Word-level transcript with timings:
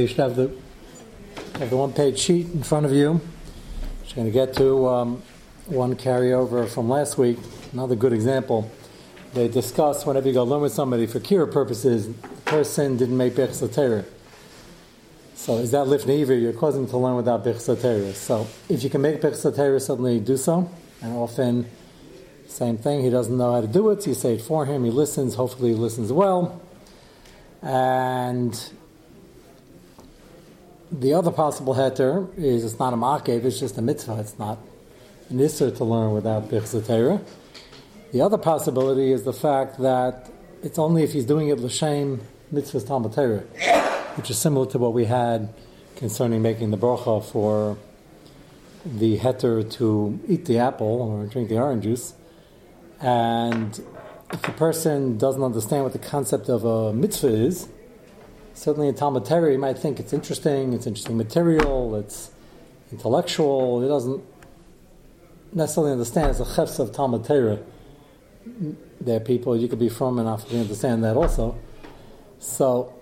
You 0.00 0.06
should 0.06 0.16
have 0.18 0.36
the 0.36 0.50
have 1.58 1.68
the 1.68 1.76
one-page 1.76 2.18
sheet 2.18 2.46
in 2.46 2.62
front 2.62 2.86
of 2.86 2.92
you. 2.92 3.20
Just 4.02 4.16
going 4.16 4.26
to 4.26 4.32
get 4.32 4.54
to 4.54 4.88
um, 4.88 5.22
one 5.66 5.96
carryover 5.96 6.66
from 6.66 6.88
last 6.88 7.18
week. 7.18 7.38
Another 7.74 7.94
good 7.94 8.14
example. 8.14 8.70
They 9.34 9.48
discuss 9.48 10.06
whenever 10.06 10.28
you 10.28 10.32
go 10.32 10.44
learn 10.44 10.62
with 10.62 10.72
somebody 10.72 11.06
for 11.06 11.20
kira 11.20 11.52
purposes, 11.52 12.06
the 12.06 12.28
person 12.46 12.96
didn't 12.96 13.18
make 13.18 13.34
bechsatera. 13.34 14.06
So 15.34 15.58
is 15.58 15.72
that 15.72 15.86
lifnei 15.86 16.40
You're 16.40 16.54
causing 16.54 16.86
to 16.88 16.96
learn 16.96 17.16
without 17.16 17.44
bechsatera. 17.44 18.14
So 18.14 18.46
if 18.70 18.82
you 18.82 18.88
can 18.88 19.02
make 19.02 19.20
bechsatera, 19.20 19.78
suddenly 19.78 20.20
do 20.20 20.38
so. 20.38 20.70
And 21.02 21.12
often, 21.14 21.66
same 22.48 22.78
thing. 22.78 23.02
He 23.02 23.10
doesn't 23.10 23.36
know 23.36 23.52
how 23.52 23.60
to 23.60 23.66
do 23.66 23.90
it. 23.90 24.02
So 24.02 24.10
you 24.10 24.14
say 24.14 24.34
it 24.36 24.42
for 24.42 24.64
him. 24.64 24.84
He 24.84 24.90
listens. 24.90 25.34
Hopefully, 25.34 25.72
he 25.72 25.76
listens 25.76 26.10
well. 26.12 26.62
And 27.60 28.58
the 30.92 31.14
other 31.14 31.30
possible 31.30 31.74
heter 31.74 32.28
is 32.36 32.64
it's 32.64 32.78
not 32.78 32.92
a 32.92 32.96
makev, 32.96 33.44
it's 33.44 33.58
just 33.58 33.78
a 33.78 33.82
mitzvah. 33.82 34.18
It's 34.20 34.38
not 34.38 34.58
an 35.30 35.38
isser 35.38 35.74
to 35.74 35.84
learn 35.84 36.12
without 36.12 36.50
bichzatera. 36.50 37.24
The 38.12 38.20
other 38.20 38.36
possibility 38.36 39.10
is 39.10 39.22
the 39.22 39.32
fact 39.32 39.78
that 39.78 40.30
it's 40.62 40.78
only 40.78 41.02
if 41.02 41.12
he's 41.14 41.24
doing 41.24 41.48
it 41.48 41.58
l'shem 41.58 42.20
mitzvahs 42.52 42.86
talmud 42.86 43.14
which 44.16 44.28
is 44.28 44.36
similar 44.36 44.66
to 44.66 44.78
what 44.78 44.92
we 44.92 45.06
had 45.06 45.48
concerning 45.96 46.42
making 46.42 46.70
the 46.70 46.76
bracha 46.76 47.24
for 47.24 47.78
the 48.84 49.18
heter 49.18 49.68
to 49.72 50.20
eat 50.28 50.44
the 50.44 50.58
apple 50.58 51.00
or 51.00 51.26
drink 51.26 51.48
the 51.48 51.56
orange 51.56 51.84
juice. 51.84 52.12
And 53.00 53.82
if 54.30 54.42
the 54.42 54.52
person 54.52 55.16
doesn't 55.16 55.42
understand 55.42 55.84
what 55.84 55.94
the 55.94 55.98
concept 55.98 56.50
of 56.50 56.64
a 56.66 56.92
mitzvah 56.92 57.28
is, 57.28 57.68
certainly 58.54 58.88
in 58.88 58.94
Talmud 58.94 59.24
Torah, 59.24 59.52
you 59.52 59.58
might 59.58 59.78
think 59.78 60.00
it's 60.00 60.12
interesting, 60.12 60.72
it's 60.72 60.86
interesting 60.86 61.16
material, 61.16 61.96
it's 61.96 62.30
intellectual. 62.90 63.82
He 63.82 63.88
doesn't 63.88 64.22
necessarily 65.52 65.92
understand 65.92 66.30
it's 66.30 66.40
a 66.40 66.54
chefs 66.54 66.78
of 66.78 66.92
Talmud 66.92 67.24
Torah. 67.24 67.58
There 69.00 69.16
are 69.16 69.20
people 69.20 69.56
you 69.56 69.68
could 69.68 69.78
be 69.78 69.88
from 69.88 70.18
and 70.18 70.26
not 70.26 70.52
understand 70.52 71.04
that 71.04 71.16
also. 71.16 71.58
So, 72.38 72.94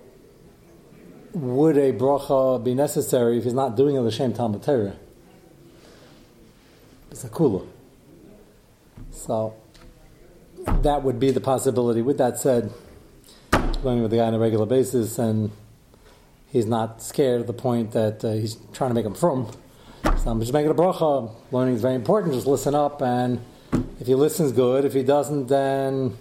would 1.33 1.77
a 1.77 1.93
bracha 1.93 2.63
be 2.63 2.73
necessary 2.73 3.37
if 3.37 3.43
he's 3.43 3.53
not 3.53 3.75
doing 3.75 3.95
it 3.95 4.01
the 4.01 4.11
same 4.11 4.33
Talmud 4.33 4.63
Torah? 4.63 4.95
It's 7.09 7.23
a 7.23 7.29
kula. 7.29 7.65
So, 9.11 9.55
that 10.65 11.03
would 11.03 11.19
be 11.19 11.31
the 11.31 11.41
possibility. 11.41 12.01
With 12.01 12.17
that 12.17 12.37
said, 12.39 12.71
learning 13.83 14.03
with 14.03 14.11
the 14.11 14.17
guy 14.17 14.25
on 14.25 14.33
a 14.33 14.39
regular 14.39 14.65
basis, 14.65 15.17
and 15.17 15.51
he's 16.47 16.65
not 16.65 17.01
scared 17.01 17.41
at 17.41 17.47
the 17.47 17.53
point 17.53 17.91
that 17.91 18.23
uh, 18.23 18.33
he's 18.33 18.57
trying 18.73 18.89
to 18.89 18.93
make 18.93 19.05
him 19.05 19.15
from. 19.15 19.51
So 20.03 20.29
I'm 20.29 20.39
just 20.39 20.53
making 20.53 20.71
a 20.71 20.75
bracha. 20.75 21.33
Learning 21.51 21.75
is 21.75 21.81
very 21.81 21.95
important. 21.95 22.33
Just 22.33 22.47
listen 22.47 22.75
up, 22.75 23.01
and 23.01 23.39
if 23.99 24.07
he 24.07 24.15
listens, 24.15 24.51
good. 24.51 24.85
If 24.85 24.93
he 24.93 25.03
doesn't, 25.03 25.47
then 25.47 26.17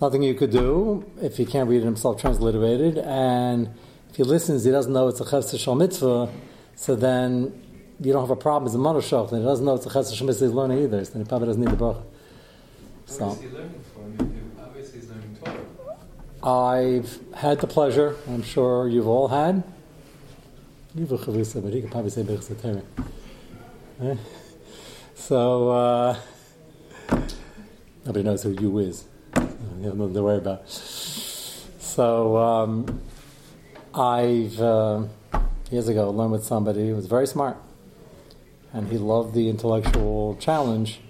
nothing 0.00 0.22
you 0.22 0.34
could 0.34 0.50
do. 0.50 1.04
If 1.20 1.36
he 1.36 1.46
can't 1.46 1.68
read 1.68 1.82
it 1.82 1.84
himself, 1.84 2.20
transliterated, 2.20 2.98
and 2.98 3.68
if 4.10 4.16
he 4.16 4.24
listens, 4.24 4.64
he 4.64 4.70
doesn't 4.70 4.92
know 4.92 5.08
it's 5.08 5.20
a 5.20 5.24
chesed 5.24 5.58
shal 5.58 5.74
mitzvah. 5.74 6.30
So 6.74 6.96
then 6.96 7.62
you 8.00 8.12
don't 8.12 8.22
have 8.22 8.30
a 8.30 8.36
problem 8.36 8.68
as 8.68 8.74
a 8.74 8.78
mother 8.78 8.98
and 8.98 9.38
he 9.38 9.44
doesn't 9.44 9.64
know 9.64 9.74
it's 9.74 9.86
a 9.86 9.90
chesed 9.90 10.16
shal 10.16 10.26
mitzvah 10.26 10.46
he's 10.46 10.54
learning 10.54 10.82
either. 10.82 11.04
So 11.04 11.12
then 11.12 11.22
he 11.22 11.28
probably 11.28 11.48
doesn't 11.48 11.62
need 11.62 11.70
the 11.70 11.76
bracha. 11.76 12.02
So. 13.06 13.38
I've 16.42 17.20
had 17.34 17.60
the 17.60 17.68
pleasure, 17.68 18.16
I'm 18.26 18.42
sure 18.42 18.88
you've 18.88 19.06
all 19.06 19.28
had. 19.28 19.62
But 20.94 21.72
he 21.72 21.80
could 21.80 21.90
probably 21.90 22.10
say? 22.10 22.24
So, 25.14 25.70
uh, 25.70 26.16
nobody 28.04 28.24
knows 28.24 28.42
who 28.42 28.50
you 28.50 28.78
is. 28.78 29.04
You 29.36 29.84
have 29.84 29.96
nothing 29.96 30.14
to 30.14 30.22
worry 30.22 30.38
about. 30.38 30.68
So, 30.68 32.36
um, 32.36 33.00
I've, 33.94 34.60
uh, 34.60 35.04
years 35.70 35.86
ago, 35.86 36.10
learned 36.10 36.32
with 36.32 36.44
somebody 36.44 36.88
who 36.88 36.96
was 36.96 37.06
very 37.06 37.28
smart. 37.28 37.56
And 38.72 38.88
he 38.88 38.98
loved 38.98 39.34
the 39.34 39.48
intellectual 39.48 40.36
challenge. 40.40 41.00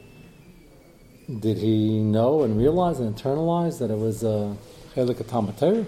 Did 1.40 1.56
he 1.56 2.00
know 2.00 2.42
and 2.42 2.58
realize 2.58 3.00
and 3.00 3.16
internalize 3.16 3.78
that 3.78 3.90
it 3.90 3.98
was 3.98 4.22
a 4.22 4.28
uh, 4.28 4.54
Chelik 4.94 5.26
Talmud 5.26 5.86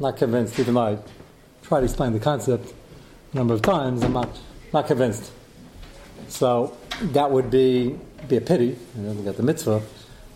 Not 0.00 0.16
convinced, 0.16 0.58
even 0.58 0.74
though 0.74 0.80
I 0.80 0.98
tried 1.62 1.80
to 1.80 1.84
explain 1.84 2.14
the 2.14 2.20
concept 2.20 2.72
a 3.32 3.36
number 3.36 3.52
of 3.52 3.60
times, 3.60 4.02
I'm 4.02 4.14
not, 4.14 4.30
not 4.72 4.86
convinced. 4.86 5.30
So 6.28 6.74
that 7.12 7.30
would 7.30 7.50
be 7.50 7.98
be 8.28 8.38
a 8.38 8.40
pity. 8.40 8.78
You 8.96 9.02
know, 9.02 9.12
we 9.12 9.24
got 9.24 9.36
the 9.36 9.42
mitzvah, 9.42 9.82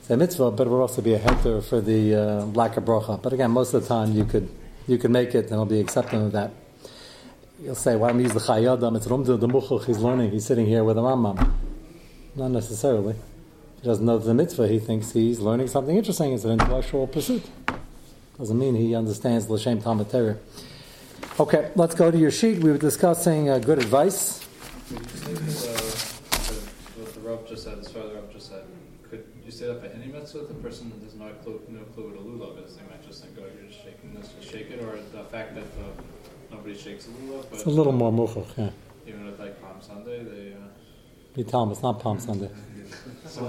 say 0.03 0.17
mitzvah, 0.17 0.51
but 0.51 0.67
it 0.67 0.71
would 0.71 0.83
also 0.83 1.01
be 1.01 1.15
a 1.15 1.19
heter 1.19 1.65
for 1.65 1.81
the 1.81 2.15
uh, 2.15 2.45
lack 2.47 2.77
of 2.77 2.85
bracha. 2.85 3.23
But 3.23 3.33
again, 3.33 3.53
most 3.53 3.73
of 3.73 3.83
the 3.83 3.89
time 3.89 4.13
you 4.13 4.27
could 4.27 4.51
you 4.87 4.99
could 4.99 5.11
make 5.11 5.35
it, 5.35 5.45
and 5.45 5.53
it'll 5.53 5.65
be 5.65 5.81
accepting 5.81 6.21
of 6.27 6.33
that. 6.33 6.51
You'll 7.63 7.75
say, 7.75 7.97
"Why 7.97 8.09
don't 8.09 8.19
we 8.19 8.25
use 8.25 8.35
the 8.35 8.41
chayadam? 8.41 8.97
It's 8.97 9.07
rumdu 9.07 9.41
the 9.41 9.49
muchuch. 9.49 9.87
He's 9.87 9.99
learning. 9.99 10.31
He's 10.31 10.45
sitting 10.45 10.67
here 10.67 10.85
with 10.85 10.99
a 10.99 11.01
Rambam." 11.01 11.53
Not 12.37 12.51
necessarily 12.51 13.15
he 13.81 13.87
doesn't 13.87 14.05
know 14.05 14.19
the 14.19 14.35
mitzvah, 14.35 14.67
he 14.67 14.79
thinks 14.81 15.13
he's 15.13 15.39
learning 15.39 15.69
something 15.69 15.97
interesting. 15.97 16.33
It's 16.33 16.45
an 16.45 16.51
intellectual 16.51 17.07
pursuit. 17.07 17.45
Doesn't 18.37 18.59
mean 18.59 18.75
he 18.75 18.95
understands 18.95 19.49
L'Shem 19.49 19.81
Talmud 19.81 20.11
Torah. 20.11 20.37
Okay, 21.39 21.71
let's 21.77 21.95
go 21.95 22.11
to 22.11 22.19
your 22.19 22.33
sheet. 22.33 22.59
We 22.59 22.71
were 22.71 22.79
discussing 22.79 23.49
uh, 23.49 23.59
good 23.59 23.79
advice. 23.79 24.45
Could 24.89 25.01
you 25.01 25.51
say 25.51 25.73
what 26.97 27.15
the 27.15 27.21
Rav 27.21 27.49
just 27.49 27.65
said, 27.65 27.79
as 27.79 27.89
far 27.89 28.03
as 28.03 28.09
the 28.09 28.15
Rav 28.17 28.33
just 28.33 28.49
said, 28.49 28.63
could 29.09 29.25
you 29.45 29.53
say 29.53 29.67
that 29.69 29.81
for 29.81 29.87
any 29.87 30.11
mitzvah? 30.11 30.41
The 30.41 30.55
person 30.55 30.91
that 30.91 31.05
does 31.05 31.15
not 31.15 31.43
clue, 31.45 31.61
no 31.69 31.83
clue 31.95 32.09
what 32.09 32.17
a 32.17 32.23
lulav 32.23 32.67
is. 32.67 32.77
They 32.77 32.83
might 32.91 33.07
just 33.07 33.23
think, 33.23 33.37
oh, 33.39 33.43
you're 33.43 33.71
just 33.71 33.85
shaking 33.85 34.15
this, 34.15 34.33
just 34.41 34.51
shake 34.51 34.71
it. 34.71 34.83
Or 34.83 34.97
the 34.97 35.25
fact 35.31 35.55
that 35.55 35.65
the, 35.77 36.55
nobody 36.55 36.77
shakes 36.77 37.07
a 37.07 37.11
lulav. 37.11 37.45
But 37.51 37.61
it's 37.61 37.67
a 37.67 37.71
little 37.71 37.93
more 37.93 38.13
muchach, 38.13 38.47
yeah. 38.57 38.71
Even 39.07 39.27
with 39.27 39.39
like 39.39 39.63
Palm 39.63 39.81
Sunday, 39.81 40.25
they. 40.25 40.53
Uh, 40.55 40.67
you 41.37 41.45
tell 41.45 41.65
them 41.65 41.73
it's 41.73 41.83
not 41.83 42.01
Palm 42.01 42.19
Sunday. 42.19 42.51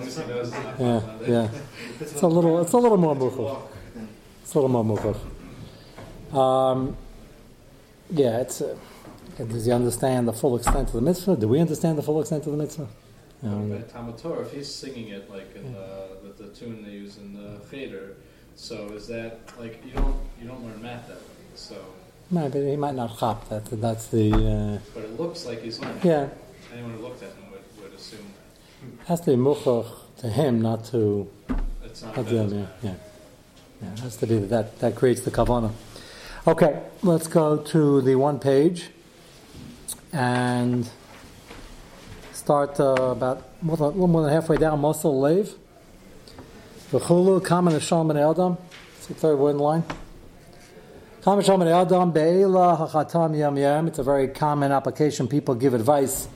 yeah, 0.80 1.02
yeah. 1.28 1.50
It's 2.00 2.22
a 2.22 2.28
little, 2.28 2.62
it's 2.62 2.74
a 2.74 2.78
little 2.78 2.98
more 2.98 3.16
muchach. 3.16 3.62
It's 4.44 4.54
a 4.54 4.60
little 4.60 4.84
more 4.84 4.98
muchach. 4.98 5.18
Um, 6.38 6.98
yeah, 8.12 8.40
it's. 8.42 8.62
Uh, 8.62 8.76
does 9.38 9.66
he 9.66 9.72
understand 9.72 10.28
the 10.28 10.34
full 10.34 10.58
extent 10.58 10.90
of 10.90 10.94
the 10.94 11.02
mitzvah? 11.02 11.38
Do 11.38 11.48
we 11.48 11.60
understand 11.60 11.98
the 11.98 12.04
full 12.04 12.20
extent 12.20 12.46
of 12.46 12.52
the 12.52 12.58
mitzvah? 12.58 12.88
Um, 13.42 13.84
Talmud 13.90 14.18
Torah, 14.18 14.42
if 14.42 14.52
he's 14.52 14.74
singing 14.74 15.10
it 15.10 15.30
like 15.30 15.56
in 15.56 15.72
the, 15.74 16.10
with 16.22 16.38
the 16.38 16.48
tune 16.48 16.84
they 16.84 16.92
use 16.92 17.18
in 17.18 17.34
the 17.34 17.62
cheder, 17.72 18.18
so 18.56 18.90
is 18.90 19.08
that 19.08 19.40
like 19.58 19.82
you 19.86 19.94
don't 19.94 20.16
you 20.42 20.48
don't 20.48 20.64
learn 20.66 20.82
math 20.82 21.08
that 21.08 21.18
way? 21.18 21.24
So. 21.56 21.76
No, 22.32 22.50
but 22.50 22.60
he 22.62 22.76
might 22.76 22.96
not 22.96 23.18
chop 23.18 23.48
that. 23.50 23.66
That's 23.66 24.08
the. 24.08 24.34
Uh, 24.34 24.80
but 24.94 25.04
it 25.06 25.20
looks 25.20 25.46
like 25.46 25.62
he's 25.62 25.80
learning. 25.80 26.02
Yeah. 26.04 26.28
Anyone 26.74 26.92
who 26.92 27.02
looked 27.02 27.24
at 27.24 27.30
him 27.30 27.49
has 29.06 29.22
to 29.22 29.32
be 29.32 29.38
muchach 29.38 29.88
to 30.20 30.30
him, 30.30 30.62
not 30.62 30.86
to. 30.86 31.30
It's 31.84 32.04
not 32.04 32.16
to 32.16 32.34
yeah, 32.34 32.66
yeah. 32.84 33.92
It 33.94 34.00
has 34.00 34.18
to 34.18 34.28
be 34.28 34.38
that 34.38 34.80
that 34.80 34.96
creates 34.96 35.22
the 35.22 35.32
kavana. 35.32 35.72
Okay, 36.48 36.82
let's 37.04 37.28
go 37.28 37.58
to 37.58 38.02
the 38.02 38.16
one 38.16 38.40
page 38.40 38.90
and 40.12 40.90
start 42.34 42.80
uh, 42.80 42.94
about 42.94 43.44
a 43.62 43.66
little 43.66 44.08
more 44.08 44.24
than 44.24 44.32
halfway 44.32 44.58
down. 44.58 44.80
Mosel 44.82 45.20
Lev. 45.20 45.56
V'chulu 46.92 47.42
kamen 47.42 47.74
Hashem 47.74 48.12
Adam. 48.12 48.58
It's 48.98 49.08
the 49.08 49.14
third 49.14 49.38
word 49.38 49.52
in 49.52 49.58
the 49.58 49.64
line. 49.64 49.84
Kamen 51.22 51.46
Hashem 51.46 51.62
Adam 51.62 52.12
be'ela 52.12 52.90
hachatam 52.90 53.38
yam 53.38 53.58
yam. 53.58 53.88
It's 53.88 54.00
a 54.00 54.04
very 54.04 54.28
common 54.28 54.72
application. 54.72 55.28
People 55.28 55.56
give 55.56 55.74
advice 55.74 56.28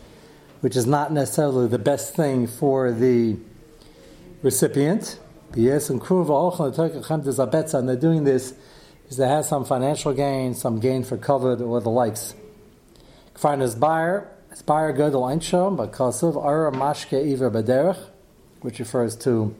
which 0.63 0.77
is 0.77 0.87
not 0.87 1.11
necessarily 1.11 1.67
the 1.67 1.77
best 1.77 2.15
thing 2.15 2.47
for 2.47 2.93
the 2.93 3.35
recipient. 4.41 5.19
Yes, 5.55 5.89
and 5.89 5.99
and 7.73 7.89
they're 7.89 7.97
doing 7.97 8.23
this 8.23 8.53
because 9.01 9.17
they 9.17 9.27
have 9.27 9.43
some 9.43 9.65
financial 9.65 10.13
gain, 10.13 10.53
some 10.53 10.79
gain 10.79 11.03
for 11.03 11.17
covered 11.17 11.59
or 11.59 11.81
the 11.81 11.89
likes. 11.89 12.33
Find 13.35 13.61
buyer, 13.75 14.29
but 14.65 15.91
ara 16.37 16.71
mashke 16.71 17.33
iver 17.33 17.49
which 18.61 18.79
refers 18.79 19.17
to 19.17 19.53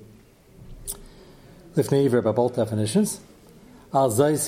lifnei 1.76 2.06
iver 2.06 2.22
by 2.22 2.32
both 2.32 2.56
definitions. 2.56 3.20
Al 3.94 4.10
ish 4.10 4.48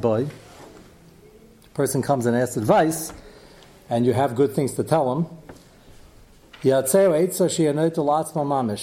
boy. 0.00 0.28
Person 1.74 2.02
comes 2.02 2.26
and 2.26 2.36
asks 2.36 2.56
advice 2.56 3.12
and 3.89 4.05
you 4.05 4.13
have 4.13 4.35
good 4.35 4.53
things 4.53 4.73
to 4.73 4.83
tell 4.83 5.11
him. 5.13 5.27
This 6.61 6.93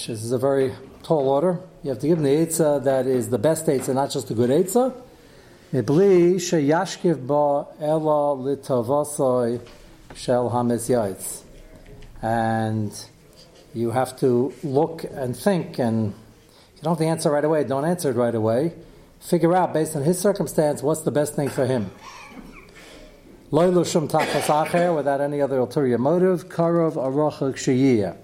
is 0.08 0.32
a 0.32 0.38
very 0.38 0.74
tall 1.02 1.28
order. 1.28 1.60
You 1.82 1.90
have 1.90 1.98
to 2.00 2.06
give 2.08 2.18
him 2.18 2.24
the 2.24 2.30
Eitzah 2.30 2.84
that 2.84 3.06
is 3.06 3.28
the 3.30 3.38
best 3.38 3.66
Eitzah, 3.66 3.94
not 3.94 4.10
just 4.10 4.30
a 4.30 4.34
good 4.34 4.50
Eitzah. 4.50 4.92
מבלי 5.72 6.40
שישכיב 6.40 7.26
בו 7.26 7.64
אלא 7.82 8.36
לטובוסוי 8.44 9.58
shel 10.14 10.48
hamezyatz. 10.50 11.42
And 12.22 12.92
you 13.74 13.90
have 13.90 14.18
to 14.20 14.52
look 14.64 15.04
and 15.04 15.36
think, 15.36 15.78
and 15.78 16.14
you 16.76 16.82
don't 16.82 16.92
have 16.92 16.98
to 16.98 17.04
answer 17.04 17.30
right 17.30 17.44
away. 17.44 17.64
Don't 17.64 17.84
answer 17.84 18.10
it 18.10 18.16
right 18.16 18.34
away. 18.34 18.72
Figure 19.20 19.54
out, 19.54 19.74
based 19.74 19.96
on 19.96 20.02
his 20.02 20.18
circumstance, 20.18 20.82
what's 20.82 21.02
the 21.02 21.10
best 21.10 21.34
thing 21.34 21.48
for 21.48 21.66
him. 21.66 21.90
Loilu 23.51 23.85
shum 23.85 24.07
tachas 24.07 24.95
without 24.95 25.19
any 25.19 25.41
other 25.41 25.59
ulterior 25.59 25.97
motive. 25.97 26.47
Karov 26.47 26.93
arocha 26.93 27.51
kshiyah. 27.51 28.15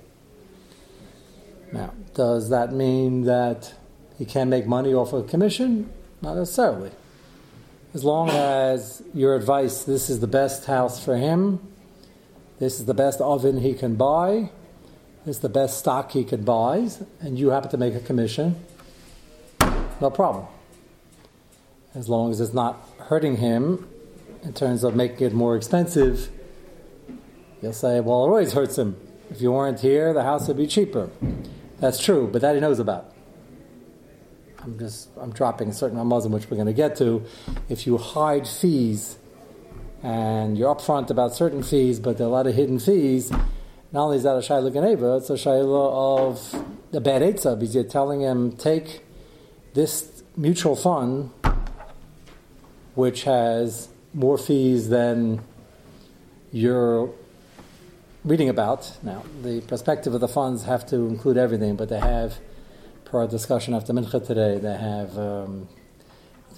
Now, 1.74 1.94
does 2.14 2.50
that 2.50 2.72
mean 2.72 3.24
that 3.24 3.74
he 4.18 4.24
can't 4.24 4.50
make 4.50 4.66
money 4.66 4.94
off 4.94 5.12
a 5.12 5.24
commission? 5.24 5.90
Not 6.22 6.38
necessarily. 6.38 6.92
As 7.94 8.06
long 8.06 8.30
as 8.30 9.04
your 9.14 9.36
advice, 9.36 9.84
this 9.84 10.10
is 10.10 10.22
the 10.22 10.28
best 10.28 10.66
house 10.66 11.04
for 11.04 11.18
him, 11.18 11.60
this 12.60 12.80
is 12.80 12.86
the 12.86 12.94
best 12.94 13.20
oven 13.20 13.60
he 13.60 13.74
can 13.74 13.96
buy, 13.96 14.50
this 15.26 15.38
is 15.38 15.42
the 15.42 15.50
best 15.50 15.78
stock 15.80 16.12
he 16.12 16.24
can 16.24 16.44
buy, 16.44 16.88
and 17.20 17.38
you 17.38 17.50
happen 17.50 17.70
to 17.72 17.78
make 17.78 17.96
a 17.96 18.00
commission, 18.00 18.64
no 20.00 20.10
problem. 20.10 20.46
As 21.94 22.08
long 22.08 22.32
as 22.32 22.40
it's 22.40 22.54
not 22.54 22.82
hurting 23.00 23.38
him 23.38 23.88
in 24.48 24.54
terms 24.54 24.86
of 24.86 24.96
making 24.96 25.28
it 25.28 25.34
more 25.34 25.58
expensive, 25.58 26.30
you'll 27.62 27.74
say, 27.74 28.00
well, 28.00 28.24
it 28.24 28.30
always 28.30 28.54
hurts 28.54 28.78
him. 28.78 28.96
If 29.30 29.42
you 29.42 29.52
weren't 29.52 29.82
here, 29.82 30.14
the 30.14 30.24
house 30.24 30.48
would 30.48 30.56
be 30.56 30.68
cheaper. 30.68 31.10
That's 31.80 32.02
true, 32.02 32.30
but 32.32 32.42
that 32.42 32.56
he 32.56 32.62
knows 32.62 32.80
about. 32.80 33.14
I'm 34.64 34.80
just 34.80 35.10
I'm 35.20 35.32
dropping 35.32 35.70
a 35.70 35.74
certain 35.74 36.04
Muslim, 36.08 36.32
which 36.32 36.50
we're 36.50 36.56
going 36.56 36.68
to 36.68 36.74
get 36.74 36.96
to. 36.98 37.26
If 37.68 37.86
you 37.86 37.98
hide 37.98 38.48
fees 38.48 39.18
and 40.02 40.58
you're 40.58 40.74
upfront 40.74 41.10
about 41.10 41.36
certain 41.36 41.62
fees, 41.62 42.00
but 42.00 42.18
there 42.18 42.26
are 42.26 42.30
a 42.30 42.34
lot 42.34 42.48
of 42.48 42.56
hidden 42.56 42.80
fees, 42.80 43.30
not 43.92 44.06
only 44.06 44.18
is 44.18 44.24
that 44.24 44.36
a 44.36 44.40
shayla 44.40 44.72
ganeva, 44.72 45.18
it's 45.18 45.30
a 45.30 45.34
shayla 45.34 46.30
of 46.30 46.66
the 46.92 47.02
bad 47.02 47.22
etza 47.22 47.60
because 47.60 47.76
you're 47.76 47.84
telling 47.84 48.22
him 48.22 48.54
take 48.54 49.04
this 49.74 50.24
mutual 50.38 50.76
fund, 50.78 51.32
which 52.96 53.24
has 53.24 53.90
more 54.18 54.38
fees 54.40 54.90
than 54.90 55.40
you're 56.52 57.14
reading 58.26 58.50
about. 58.50 58.92
Now, 59.04 59.24
the 59.44 59.62
perspective 59.62 60.16
of 60.16 60.22
the 60.22 60.28
funds 60.28 60.64
have 60.64 60.88
to 60.88 60.96
include 61.08 61.38
everything, 61.38 61.76
but 61.76 61.88
they 61.90 62.00
have, 62.00 62.40
per 63.06 63.20
our 63.20 63.28
discussion 63.28 63.76
after 63.76 63.94
Mincha 63.94 64.26
today, 64.26 64.58
they 64.58 64.76
have 64.76 65.16
um, 65.20 65.68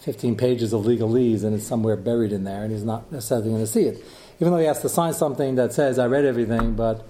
15 0.03 0.38
pages 0.38 0.71
of 0.71 0.83
legalese 0.83 1.44
and 1.44 1.53
it's 1.53 1.67
somewhere 1.67 1.97
buried 1.97 2.31
in 2.31 2.45
there, 2.45 2.63
and 2.63 2.71
he's 2.71 2.85
not 2.85 3.11
necessarily 3.11 3.50
going 3.50 3.62
to 3.62 3.67
see 3.67 3.83
it. 3.83 4.05
Even 4.39 4.53
though 4.53 4.59
he 4.59 4.65
has 4.65 4.81
to 4.81 4.88
sign 4.88 5.13
something 5.13 5.55
that 5.55 5.73
says, 5.73 6.00
I 6.00 6.07
read 6.07 6.23
everything, 6.23 6.75
but 6.75 7.05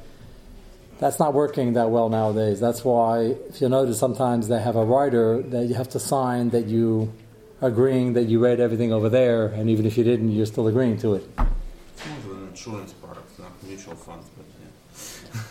that's 0.97 1.19
not 1.19 1.35
working 1.35 1.73
that 1.73 1.91
well 1.91 2.09
nowadays. 2.09 2.59
That's 2.59 2.83
why, 2.83 3.35
if 3.49 3.61
you 3.61 3.69
notice, 3.69 3.99
sometimes 3.99 4.47
they 4.47 4.59
have 4.59 4.75
a 4.75 4.83
writer 4.83 5.43
that 5.43 5.67
you 5.67 5.75
have 5.75 5.89
to 5.89 5.99
sign 5.99 6.49
that 6.49 6.65
you 6.65 7.13
agreeing 7.61 8.13
that 8.13 8.23
you 8.23 8.39
read 8.39 8.59
everything 8.59 8.93
over 8.93 9.09
there, 9.09 9.47
and 9.47 9.69
even 9.69 9.85
if 9.85 9.97
you 9.97 10.03
didn't, 10.03 10.31
you're 10.31 10.45
still 10.45 10.67
agreeing 10.67 10.97
to 10.99 11.15
it. 11.15 11.29
It's 11.37 12.07
more 12.07 12.17
of 12.17 12.37
an 12.37 12.47
insurance 12.47 12.93
product, 12.93 13.39
not 13.39 13.51
mutual 13.63 13.95
funds, 13.95 14.27
but 14.35 14.45
yeah. 14.61 15.41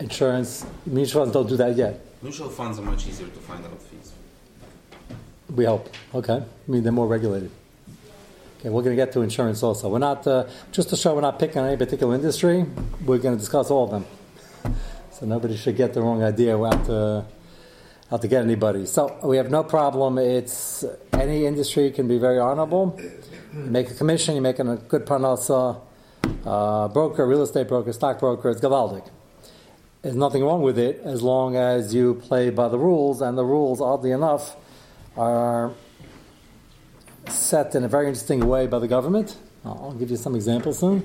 Insurance, 0.00 0.64
mutual 0.86 1.22
funds 1.22 1.34
don't 1.34 1.48
do 1.48 1.56
that 1.56 1.76
yet. 1.76 2.00
Mutual 2.22 2.48
funds 2.48 2.78
are 2.78 2.82
much 2.82 3.06
easier 3.06 3.26
to 3.26 3.40
find 3.40 3.64
out 3.64 3.82
fees. 3.82 4.12
We 5.54 5.64
hope. 5.64 5.88
Okay. 6.14 6.36
I 6.36 6.70
mean, 6.70 6.82
they're 6.82 6.92
more 6.92 7.06
regulated. 7.06 7.50
Okay, 8.60 8.70
we're 8.70 8.82
going 8.82 8.96
to 8.96 9.02
get 9.02 9.12
to 9.12 9.22
insurance 9.22 9.62
also. 9.62 9.88
We're 9.88 9.98
not, 9.98 10.26
uh, 10.26 10.46
just 10.72 10.88
to 10.90 10.96
show 10.96 11.14
we're 11.14 11.20
not 11.20 11.38
picking 11.38 11.58
on 11.58 11.68
any 11.68 11.76
particular 11.76 12.14
industry, 12.14 12.66
we're 13.04 13.18
going 13.18 13.34
to 13.34 13.40
discuss 13.40 13.70
all 13.70 13.84
of 13.84 13.90
them. 13.90 14.74
So 15.12 15.26
nobody 15.26 15.56
should 15.56 15.76
get 15.76 15.94
the 15.94 16.02
wrong 16.02 16.22
idea 16.22 16.60
out 16.60 16.84
to, 16.86 17.24
out 18.10 18.22
to 18.22 18.28
get 18.28 18.42
anybody. 18.42 18.84
So 18.86 19.16
we 19.22 19.36
have 19.36 19.50
no 19.50 19.62
problem. 19.62 20.18
It's 20.18 20.84
any 21.20 21.46
industry 21.46 21.90
can 21.90 22.06
be 22.06 22.18
very 22.18 22.38
honorable. 22.38 22.98
You 23.52 23.60
make 23.60 23.90
a 23.90 23.94
commission, 23.94 24.34
you're 24.34 24.42
making 24.42 24.68
a 24.68 24.76
good 24.76 25.04
panasa, 25.04 25.80
uh, 26.44 26.88
broker, 26.88 27.26
real 27.26 27.42
estate 27.42 27.68
broker, 27.68 27.92
stock 27.92 28.20
broker, 28.20 28.50
it's 28.50 28.60
gavaldic. 28.60 29.08
There's 30.02 30.14
nothing 30.14 30.44
wrong 30.44 30.62
with 30.62 30.78
it 30.78 31.00
as 31.04 31.22
long 31.22 31.56
as 31.56 31.92
you 31.92 32.14
play 32.14 32.50
by 32.50 32.68
the 32.68 32.78
rules, 32.78 33.20
and 33.20 33.36
the 33.36 33.44
rules, 33.44 33.80
oddly 33.80 34.12
enough, 34.12 34.54
are 35.16 35.72
set 37.28 37.74
in 37.74 37.82
a 37.82 37.88
very 37.88 38.06
interesting 38.06 38.46
way 38.46 38.66
by 38.66 38.78
the 38.78 38.88
government. 38.88 39.36
I'll 39.64 39.92
give 39.92 40.10
you 40.10 40.16
some 40.16 40.36
examples 40.36 40.78
soon. 40.78 41.04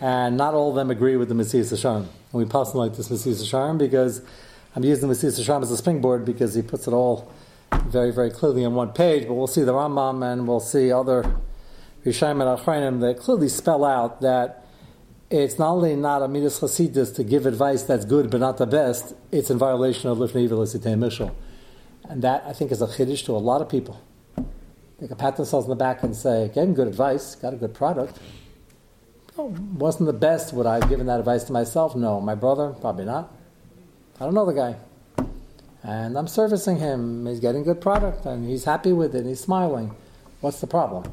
And 0.00 0.36
not 0.36 0.54
all 0.54 0.68
of 0.68 0.76
them 0.76 0.90
agree 0.90 1.16
with 1.16 1.28
the 1.28 1.34
Mesilas 1.34 1.72
Yesharim. 1.72 2.02
And 2.02 2.08
we 2.32 2.44
pass 2.44 2.74
like 2.74 2.94
this 2.94 3.08
Mesilas 3.08 3.42
Yesharim 3.42 3.78
because 3.78 4.20
I'm 4.76 4.84
using 4.84 5.08
the 5.08 5.14
Mesilas 5.14 5.40
Yesharim 5.40 5.62
as 5.62 5.70
a 5.70 5.76
springboard 5.76 6.24
because 6.24 6.54
he 6.54 6.62
puts 6.62 6.86
it 6.86 6.92
all 6.92 7.32
very, 7.82 8.12
very 8.12 8.30
clearly 8.30 8.64
on 8.64 8.74
one 8.74 8.92
page. 8.92 9.26
But 9.26 9.34
we'll 9.34 9.46
see 9.46 9.62
the 9.62 9.72
Rambam 9.72 10.24
and 10.32 10.46
we'll 10.46 10.60
see 10.60 10.92
other 10.92 11.38
Rishonim 12.04 12.42
and 12.42 12.58
Achronim 12.58 13.00
that 13.00 13.18
clearly 13.18 13.48
spell 13.48 13.84
out 13.84 14.20
that 14.20 14.66
it's 15.30 15.58
not 15.58 15.70
only 15.72 15.96
not 15.96 16.22
a 16.22 16.28
midas 16.28 16.60
chasidus 16.60 17.14
to 17.16 17.24
give 17.24 17.46
advice 17.46 17.82
that's 17.82 18.04
good 18.04 18.30
but 18.30 18.40
not 18.40 18.58
the 18.58 18.66
best, 18.66 19.14
it's 19.32 19.50
in 19.50 19.58
violation 19.58 20.08
of 20.08 20.18
Lifnei 20.18 20.44
Iver 20.44 20.56
Mishal. 20.56 21.34
And 22.08 22.22
that, 22.22 22.44
I 22.46 22.52
think, 22.52 22.70
is 22.70 22.80
a 22.80 22.86
chiddush 22.86 23.24
to 23.24 23.32
a 23.32 23.38
lot 23.38 23.60
of 23.60 23.68
people. 23.68 24.00
They 24.98 25.08
can 25.08 25.16
pat 25.16 25.36
themselves 25.36 25.64
on 25.64 25.70
the 25.70 25.76
back 25.76 26.02
and 26.02 26.14
say, 26.14 26.50
gave 26.54 26.72
good 26.74 26.88
advice, 26.88 27.34
got 27.34 27.52
a 27.52 27.56
good 27.56 27.74
product. 27.74 28.18
Oh, 29.38 29.54
wasn't 29.74 30.06
the 30.06 30.14
best. 30.14 30.54
Would 30.54 30.66
I 30.66 30.76
have 30.76 30.88
given 30.88 31.06
that 31.06 31.18
advice 31.18 31.44
to 31.44 31.52
myself? 31.52 31.94
No. 31.94 32.20
My 32.20 32.34
brother? 32.34 32.74
Probably 32.80 33.04
not. 33.04 33.34
I 34.18 34.24
don't 34.24 34.32
know 34.32 34.46
the 34.46 34.52
guy. 34.52 34.76
And 35.86 36.18
I'm 36.18 36.26
servicing 36.26 36.78
him. 36.78 37.26
He's 37.26 37.38
getting 37.38 37.62
good 37.62 37.80
product 37.80 38.26
and 38.26 38.44
he's 38.44 38.64
happy 38.64 38.92
with 38.92 39.14
it. 39.14 39.24
He's 39.24 39.38
smiling. 39.38 39.94
What's 40.40 40.60
the 40.60 40.66
problem? 40.66 41.04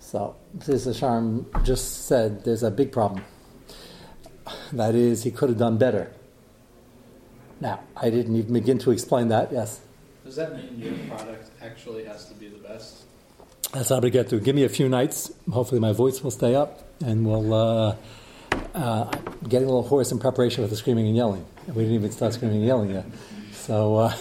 So, 0.00 0.36
this 0.54 0.86
Sharm 0.86 1.44
just 1.62 2.06
said 2.06 2.44
there's 2.44 2.62
a 2.62 2.70
big 2.70 2.92
problem. 2.92 3.24
That 4.72 4.94
is, 4.94 5.22
he 5.22 5.30
could 5.30 5.50
have 5.50 5.58
done 5.58 5.76
better. 5.76 6.10
Now, 7.60 7.80
I 7.94 8.08
didn't 8.08 8.34
even 8.36 8.54
begin 8.54 8.78
to 8.78 8.90
explain 8.90 9.28
that. 9.28 9.52
Yes? 9.52 9.80
Does 10.24 10.36
that 10.36 10.56
mean 10.56 10.78
your 10.78 11.16
product 11.16 11.50
actually 11.62 12.04
has 12.04 12.26
to 12.26 12.34
be 12.34 12.48
the 12.48 12.58
best? 12.58 13.04
That's 13.72 13.90
how 13.90 14.00
to 14.00 14.10
get 14.10 14.30
to. 14.30 14.40
Give 14.40 14.56
me 14.56 14.64
a 14.64 14.68
few 14.68 14.88
nights. 14.88 15.30
Hopefully, 15.50 15.80
my 15.80 15.92
voice 15.92 16.22
will 16.22 16.32
stay 16.32 16.54
up, 16.54 16.82
and 17.00 17.24
we'll 17.24 17.54
uh, 17.54 17.96
uh, 18.74 19.04
getting 19.48 19.68
a 19.68 19.70
little 19.70 19.86
hoarse 19.86 20.10
in 20.10 20.18
preparation 20.18 20.64
for 20.64 20.68
the 20.68 20.76
screaming 20.76 21.06
and 21.06 21.16
yelling. 21.16 21.46
We 21.68 21.84
didn't 21.84 21.94
even 21.94 22.10
start 22.10 22.34
screaming 22.34 22.58
and 22.58 22.66
yelling 22.66 22.90
yet. 22.90 23.04
So, 23.62 23.94
uh, 23.94 24.16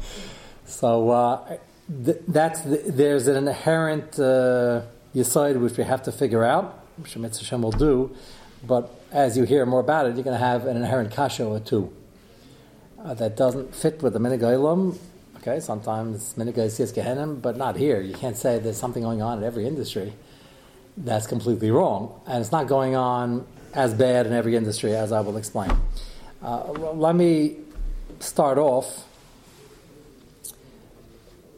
so 0.64 1.10
uh, 1.10 1.58
th- 2.06 2.22
that's 2.26 2.62
the, 2.62 2.78
there's 2.86 3.26
an 3.26 3.46
inherent 3.46 4.18
uh, 4.18 4.80
which 5.12 5.76
we 5.76 5.84
have 5.84 6.02
to 6.04 6.10
figure 6.10 6.42
out, 6.42 6.86
which 6.96 7.12
Shemitz 7.12 7.38
Hashem 7.38 7.60
will 7.60 7.72
do. 7.72 8.16
But 8.66 8.90
as 9.10 9.36
you 9.36 9.44
hear 9.44 9.66
more 9.66 9.80
about 9.80 10.06
it, 10.06 10.14
you're 10.14 10.24
going 10.24 10.38
to 10.38 10.44
have 10.44 10.64
an 10.64 10.78
inherent 10.78 11.12
kasha 11.12 11.44
or 11.44 11.60
two 11.60 11.92
uh, 13.04 13.12
that 13.12 13.36
doesn't 13.36 13.74
fit 13.74 14.02
with 14.02 14.14
the 14.14 14.18
minigailim. 14.18 14.96
Okay, 15.36 15.60
sometimes 15.60 16.32
minigai 16.38 16.70
says 16.70 16.94
gehenim, 16.94 17.42
but 17.42 17.58
not 17.58 17.76
here. 17.76 18.00
You 18.00 18.14
can't 18.14 18.38
say 18.38 18.58
there's 18.58 18.78
something 18.78 19.02
going 19.02 19.20
on 19.20 19.36
in 19.36 19.44
every 19.44 19.66
industry. 19.66 20.14
That's 20.96 21.26
completely 21.26 21.70
wrong, 21.70 22.22
and 22.26 22.40
it's 22.40 22.52
not 22.52 22.68
going 22.68 22.96
on 22.96 23.46
as 23.74 23.92
bad 23.92 24.26
in 24.26 24.32
every 24.32 24.56
industry, 24.56 24.96
as 24.96 25.12
I 25.12 25.20
will 25.20 25.36
explain. 25.36 25.72
Uh, 26.42 26.72
let 26.94 27.14
me 27.14 27.58
start 28.22 28.58
off. 28.58 29.04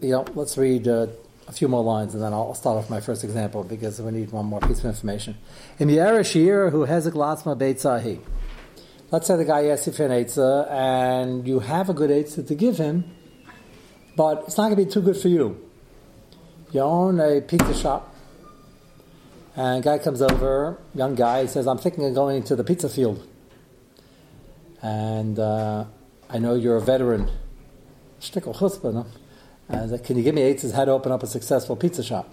You 0.01 0.11
know, 0.11 0.27
let's 0.35 0.59
read 0.59 0.89
uh, 0.89 1.07
a 1.47 1.53
few 1.53 1.69
more 1.69 1.83
lines, 1.83 2.15
and 2.15 2.23
then 2.23 2.33
I'll 2.33 2.55
start 2.55 2.79
off 2.79 2.91
my 2.91 3.01
first 3.01 3.25
example 3.25 3.65
because 3.65 4.01
we 4.01 4.11
need 4.11 4.33
one 4.33 4.47
more 4.47 4.61
piece 4.61 4.81
of 4.81 4.87
information. 4.87 5.37
In 5.79 5.89
the 5.89 6.23
Shir, 6.25 6.71
who 6.71 6.85
has 6.85 7.07
a 7.07 7.13
glatzma 7.13 7.57
beitzahi. 7.57 8.21
Let's 9.11 9.27
say 9.27 9.37
the 9.37 9.45
guy 9.45 9.67
asks 9.67 9.87
you 9.87 9.93
for 9.93 10.07
an 10.07 10.13
eitzah, 10.13 10.71
and 10.71 11.47
you 11.47 11.61
have 11.61 11.89
a 11.89 11.95
good 11.95 12.11
eitzah 12.11 12.47
to 12.47 12.55
give 12.55 12.79
him, 12.79 13.05
but 14.17 14.45
it's 14.47 14.57
not 14.57 14.65
going 14.65 14.77
to 14.77 14.85
be 14.85 14.91
too 14.91 15.03
good 15.03 15.17
for 15.17 15.29
you. 15.29 15.61
You 16.73 16.81
own 16.81 17.21
a 17.21 17.41
pizza 17.41 17.75
shop, 17.75 18.15
and 19.55 19.79
a 19.79 19.83
guy 19.83 19.99
comes 19.99 20.21
over, 20.21 20.79
young 20.95 21.15
guy, 21.15 21.43
he 21.43 21.49
says, 21.49 21.69
I'm 21.69 21.79
thinking 21.79 22.05
of 22.07 22.15
going 22.15 22.43
to 22.45 22.57
the 22.57 22.65
pizza 22.65 22.89
field. 22.89 23.25
And 24.83 25.39
uh, 25.39 25.85
I 26.35 26.39
know 26.39 26.55
you're 26.55 26.77
a 26.77 26.83
veteran. 26.83 27.31
Chutzpah, 28.21 28.93
no? 28.93 29.07
Uh, 29.71 29.89
Said, 29.89 30.05
can 30.05 30.19
you 30.19 30.23
give 30.23 30.35
me 30.35 30.43
eitzahs 30.43 30.75
how 30.75 30.85
to 30.85 30.91
open 30.91 31.11
up 31.13 31.23
a 31.23 31.27
successful 31.27 31.77
pizza 31.77 32.03
shop? 32.03 32.31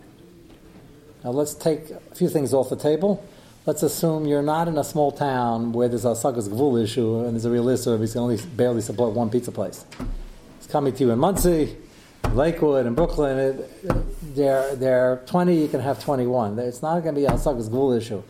Now 1.23 1.29
let's 1.29 1.53
take 1.53 1.89
a 1.91 2.15
few 2.15 2.27
things 2.27 2.53
off 2.53 2.69
the 2.69 2.75
table 2.75 3.23
let's 3.65 3.83
assume 3.83 4.25
you're 4.25 4.41
not 4.41 4.67
in 4.67 4.77
a 4.77 4.83
small 4.83 5.11
town 5.11 5.71
where 5.71 5.87
there's 5.87 6.05
a 6.05 6.15
Sagas 6.15 6.49
Gvul 6.49 6.83
issue 6.83 7.19
and 7.19 7.33
there's 7.33 7.45
a 7.45 7.51
real 7.51 7.69
issue, 7.69 7.97
he's 7.99 8.15
only 8.15 8.37
barely 8.55 8.81
support 8.81 9.13
one 9.13 9.29
pizza 9.29 9.51
place. 9.51 9.85
He's 10.57 10.67
coming 10.67 10.93
to 10.93 11.03
you 11.03 11.11
in 11.11 11.19
Monsey, 11.19 11.75
Lakewood 12.31 12.85
and 12.85 12.95
Brooklyn, 12.95 13.37
it, 13.37 14.35
they're, 14.35 14.75
they're 14.75 15.23
20, 15.27 15.61
you 15.61 15.67
can 15.67 15.79
have 15.79 16.03
21. 16.03 16.57
It's 16.59 16.81
not 16.81 17.01
going 17.01 17.15
to 17.15 17.21
be 17.21 17.25
a 17.25 17.37
sagas 17.37 17.69
gvul 17.69 17.97
issue. 17.97 18.23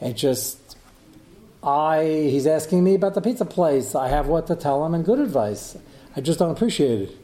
It 0.00 0.14
just, 0.14 0.69
I, 1.62 2.04
he's 2.04 2.46
asking 2.46 2.82
me 2.82 2.94
about 2.94 3.14
the 3.14 3.20
pizza 3.20 3.44
place. 3.44 3.94
I 3.94 4.08
have 4.08 4.26
what 4.26 4.46
to 4.46 4.56
tell 4.56 4.84
him 4.84 4.94
and 4.94 5.04
good 5.04 5.18
advice. 5.18 5.76
I 6.16 6.20
just 6.20 6.38
don't 6.38 6.50
appreciate 6.50 7.02
it. 7.02 7.16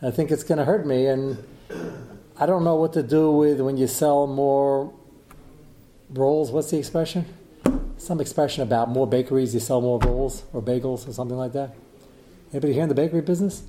I 0.00 0.10
think 0.10 0.30
it's 0.30 0.42
going 0.42 0.58
to 0.58 0.64
hurt 0.64 0.86
me, 0.86 1.06
and 1.06 1.36
I 2.38 2.46
don't 2.46 2.64
know 2.64 2.76
what 2.76 2.92
to 2.94 3.02
do 3.02 3.30
with 3.30 3.60
when 3.60 3.76
you 3.76 3.86
sell 3.86 4.26
more 4.26 4.92
rolls. 6.10 6.50
What's 6.50 6.70
the 6.70 6.78
expression? 6.78 7.26
Some 7.98 8.20
expression 8.20 8.62
about 8.62 8.88
more 8.88 9.06
bakeries, 9.06 9.54
you 9.54 9.60
sell 9.60 9.80
more 9.80 9.98
rolls 10.00 10.42
or 10.52 10.60
bagels 10.60 11.06
or 11.06 11.12
something 11.12 11.36
like 11.36 11.52
that. 11.52 11.76
Anybody 12.50 12.72
here 12.72 12.82
in 12.82 12.88
the 12.88 12.94
bakery 12.94 13.20
business? 13.20 13.62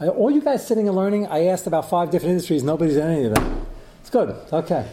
All 0.00 0.30
you 0.30 0.40
guys 0.40 0.66
sitting 0.66 0.88
and 0.88 0.96
learning, 0.96 1.26
I 1.26 1.46
asked 1.46 1.66
about 1.66 1.88
five 1.88 2.10
different 2.10 2.32
industries. 2.32 2.62
Nobody's 2.62 2.96
in 2.96 3.06
any 3.06 3.24
of 3.26 3.34
them. 3.34 3.66
It's 4.00 4.10
good. 4.10 4.34
Okay. 4.52 4.88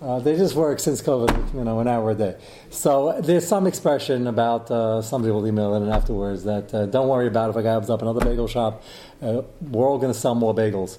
Uh, 0.00 0.20
they 0.20 0.36
just 0.36 0.54
work 0.54 0.78
since 0.78 1.02
COVID, 1.02 1.54
you 1.54 1.64
know, 1.64 1.80
an 1.80 1.88
hour 1.88 2.12
a 2.12 2.14
day. 2.14 2.36
So 2.70 3.20
there's 3.20 3.46
some 3.46 3.66
expression 3.66 4.28
about 4.28 4.70
uh, 4.70 5.02
somebody 5.02 5.32
will 5.32 5.44
email 5.44 5.74
in 5.74 5.88
afterwards 5.88 6.44
that 6.44 6.72
uh, 6.72 6.86
don't 6.86 7.08
worry 7.08 7.26
about 7.26 7.50
if 7.50 7.56
a 7.56 7.62
guy 7.64 7.74
opens 7.74 7.90
up 7.90 8.00
another 8.00 8.20
bagel 8.20 8.46
shop, 8.46 8.84
uh, 9.20 9.42
we're 9.60 9.88
all 9.88 9.98
going 9.98 10.12
to 10.12 10.18
sell 10.18 10.36
more 10.36 10.54
bagels. 10.54 10.98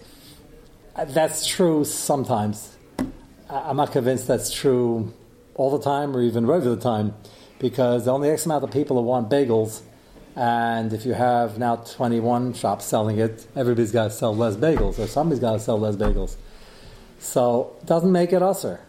Uh, 0.97 1.05
that's 1.05 1.47
true 1.47 1.85
sometimes. 1.85 2.75
I- 3.49 3.69
I'm 3.69 3.77
not 3.77 3.93
convinced 3.93 4.27
that's 4.27 4.51
true 4.53 5.13
all 5.55 5.71
the 5.77 5.83
time 5.83 6.13
or 6.15 6.21
even 6.21 6.45
regular 6.45 6.75
time 6.75 7.13
because 7.57 8.03
the 8.03 8.11
only 8.11 8.29
X 8.29 8.45
amount 8.45 8.65
of 8.65 8.71
people 8.71 8.97
who 8.97 9.03
want 9.03 9.29
bagels, 9.29 9.81
and 10.35 10.91
if 10.91 11.05
you 11.05 11.13
have 11.13 11.57
now 11.57 11.77
21 11.77 12.53
shops 12.53 12.83
selling 12.83 13.17
it, 13.17 13.47
everybody's 13.55 13.93
got 13.93 14.05
to 14.05 14.11
sell 14.11 14.35
less 14.35 14.57
bagels 14.57 14.99
or 14.99 15.07
somebody's 15.07 15.39
got 15.39 15.53
to 15.53 15.59
sell 15.61 15.79
less 15.79 15.95
bagels. 15.95 16.35
So 17.19 17.77
it 17.79 17.85
doesn't 17.85 18.11
make 18.11 18.33
it 18.33 18.41
usher. 18.41 18.81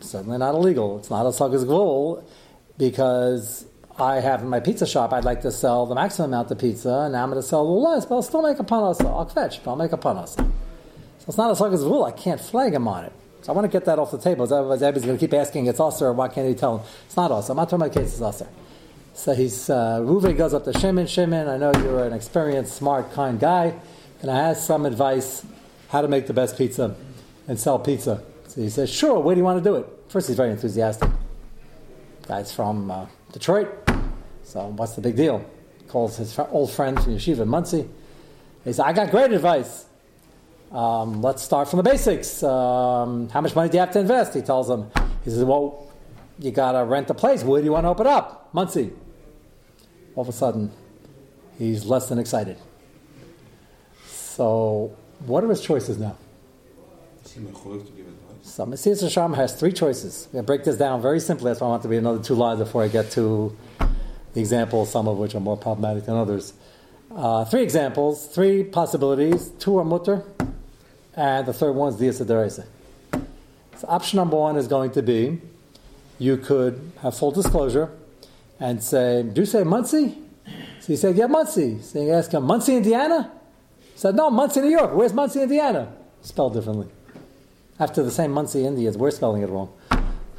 Certainly 0.00 0.38
not 0.38 0.54
illegal. 0.54 0.98
It's 0.98 1.10
not 1.10 1.26
a 1.26 1.32
sagas 1.32 1.64
gvul 1.64 2.24
because 2.76 3.66
I 3.98 4.16
have 4.16 4.42
in 4.42 4.48
my 4.48 4.60
pizza 4.60 4.86
shop, 4.86 5.12
I'd 5.12 5.24
like 5.24 5.42
to 5.42 5.52
sell 5.52 5.86
the 5.86 5.94
maximum 5.94 6.30
amount 6.30 6.50
of 6.50 6.58
pizza, 6.58 6.90
and 6.90 7.12
now 7.12 7.22
I'm 7.22 7.30
going 7.30 7.40
to 7.40 7.46
sell 7.46 7.60
a 7.60 7.62
little 7.62 7.82
less, 7.82 8.04
but 8.04 8.16
I'll 8.16 8.22
still 8.22 8.42
make 8.42 8.58
a 8.58 8.64
panas. 8.64 9.04
I'll 9.04 9.24
fetch, 9.26 9.62
but 9.62 9.70
I'll 9.70 9.76
make 9.76 9.92
a 9.92 9.96
panas. 9.96 10.34
So 10.36 11.26
it's 11.28 11.36
not 11.36 11.50
a 11.50 11.56
sagas 11.56 11.82
gvul. 11.82 12.06
I 12.06 12.12
can't 12.12 12.40
flag 12.40 12.74
him 12.74 12.88
on 12.88 13.04
it. 13.04 13.12
So 13.42 13.52
I 13.52 13.56
want 13.56 13.70
to 13.70 13.72
get 13.72 13.84
that 13.84 13.98
off 13.98 14.10
the 14.10 14.18
table. 14.18 14.44
Otherwise, 14.44 14.82
everybody's 14.82 15.04
going 15.06 15.18
to 15.18 15.20
keep 15.20 15.34
asking, 15.34 15.66
it's 15.66 15.78
us 15.78 16.00
or 16.00 16.12
why 16.12 16.28
can't 16.28 16.48
he 16.48 16.54
tell 16.54 16.78
him? 16.78 16.86
It's 17.06 17.16
not 17.16 17.30
us. 17.30 17.50
I'm 17.50 17.56
not 17.56 17.68
talking 17.68 17.86
about 17.86 17.94
cases 17.94 18.22
us. 18.22 18.42
So 19.12 19.34
he's, 19.34 19.68
uh, 19.68 20.00
goes 20.00 20.54
up 20.54 20.64
to 20.64 20.72
Shimon. 20.72 21.06
Shimon, 21.06 21.46
I 21.48 21.58
know 21.58 21.72
you're 21.74 22.04
an 22.04 22.14
experienced, 22.14 22.74
smart, 22.74 23.12
kind 23.12 23.38
guy. 23.38 23.74
and 24.22 24.30
I 24.30 24.38
ask 24.50 24.66
some 24.66 24.86
advice 24.86 25.44
how 25.90 26.00
to 26.00 26.08
make 26.08 26.26
the 26.26 26.32
best 26.32 26.56
pizza 26.58 26.96
and 27.46 27.60
sell 27.60 27.78
pizza? 27.78 28.22
So 28.54 28.60
he 28.60 28.70
says, 28.70 28.88
sure, 28.88 29.18
where 29.18 29.34
do 29.34 29.40
you 29.40 29.44
want 29.44 29.64
to 29.64 29.68
do 29.68 29.74
it? 29.74 29.86
First, 30.06 30.28
he's 30.28 30.36
very 30.36 30.52
enthusiastic. 30.52 31.10
Guy's 32.28 32.54
from 32.54 32.88
uh, 32.88 33.06
Detroit, 33.32 33.68
so 34.44 34.68
what's 34.68 34.94
the 34.94 35.00
big 35.00 35.16
deal? 35.16 35.44
Calls 35.88 36.18
his 36.18 36.32
fr- 36.32 36.42
old 36.50 36.70
friend 36.70 36.96
from 37.02 37.16
Yeshiva 37.16 37.44
Monsey. 37.44 37.82
He 38.62 38.72
says, 38.72 38.78
I 38.78 38.92
got 38.92 39.10
great 39.10 39.32
advice. 39.32 39.86
Um, 40.70 41.20
let's 41.20 41.42
start 41.42 41.68
from 41.68 41.78
the 41.78 41.82
basics. 41.82 42.44
Um, 42.44 43.28
how 43.30 43.40
much 43.40 43.56
money 43.56 43.70
do 43.70 43.76
you 43.76 43.80
have 43.80 43.90
to 43.90 43.98
invest? 43.98 44.34
He 44.34 44.40
tells 44.40 44.70
him. 44.70 44.88
He 45.24 45.30
says, 45.30 45.42
well, 45.42 45.92
you 46.38 46.52
got 46.52 46.72
to 46.72 46.84
rent 46.84 47.10
a 47.10 47.14
place. 47.14 47.42
Where 47.42 47.60
do 47.60 47.64
you 47.64 47.72
want 47.72 47.86
to 47.86 47.88
open 47.88 48.06
up? 48.06 48.50
Monsey. 48.52 48.92
All 50.14 50.22
of 50.22 50.28
a 50.28 50.32
sudden, 50.32 50.70
he's 51.58 51.84
less 51.86 52.08
than 52.08 52.20
excited. 52.20 52.58
So, 54.06 54.96
what 55.26 55.42
are 55.42 55.48
his 55.48 55.60
choices 55.60 55.98
now? 55.98 56.16
Is 58.44 58.56
he 58.56 58.62
mechulik 58.62 58.82
to 58.82 58.90
give 58.90 58.92
advice? 58.92 59.00
So 59.02 59.02
Mesilas 59.02 59.02
Yesharim 59.02 59.36
has 59.36 59.54
three 59.54 59.72
choices. 59.72 60.26
I'm 60.26 60.32
going 60.32 60.44
to 60.44 60.46
break 60.46 60.64
this 60.64 60.76
down 60.76 61.02
very 61.02 61.20
simply. 61.20 61.50
That's 61.50 61.60
why 61.60 61.66
I 61.66 61.70
want 61.70 61.82
to 61.82 61.88
be 61.88 61.96
another 61.96 62.22
two 62.22 62.34
lines 62.34 62.60
before 62.60 62.82
I 62.82 62.88
get 62.88 63.10
to 63.12 63.56
the 64.34 64.40
examples, 64.40 64.90
some 64.90 65.08
of 65.08 65.18
which 65.18 65.34
are 65.34 65.40
more 65.40 65.56
problematic 65.56 66.04
than 66.06 66.16
others. 66.16 66.52
Uh, 67.14 67.44
three 67.44 67.62
examples, 67.62 68.26
three 68.26 68.64
possibilities. 68.64 69.50
Two 69.58 69.78
are 69.78 69.84
mutter, 69.84 70.24
and 71.14 71.46
the 71.46 71.52
third 71.52 71.72
one 71.72 71.92
is 71.92 72.18
dias. 72.18 72.60
So 73.76 73.88
option 73.88 74.16
number 74.16 74.36
one 74.36 74.56
is 74.56 74.68
going 74.68 74.92
to 74.92 75.02
be 75.02 75.40
you 76.18 76.36
could 76.36 76.92
have 77.02 77.16
full 77.16 77.30
disclosure 77.30 77.90
and 78.60 78.82
say, 78.82 79.22
Do 79.22 79.42
you 79.42 79.46
say 79.46 79.64
Monsey? 79.64 80.18
So 80.80 80.86
he 80.88 80.96
said, 80.96 81.16
Yeah, 81.16 81.26
Monsey. 81.26 81.80
So 81.82 82.00
you 82.02 82.12
ask 82.12 82.32
him, 82.32 82.44
Muncie, 82.44 82.76
Indiana? 82.76 83.32
He 83.80 83.98
said, 83.98 84.14
No, 84.14 84.30
Monsey, 84.30 84.60
New 84.60 84.70
York. 84.70 84.94
Where's 84.94 85.12
Muncie, 85.12 85.42
Indiana? 85.42 85.92
Spelled 86.22 86.54
differently. 86.54 86.88
After 87.78 88.04
the 88.04 88.10
same 88.10 88.30
Muncie, 88.30 88.64
Indians, 88.64 88.96
we're 88.96 89.10
spelling 89.10 89.42
it 89.42 89.48
wrong. 89.48 89.72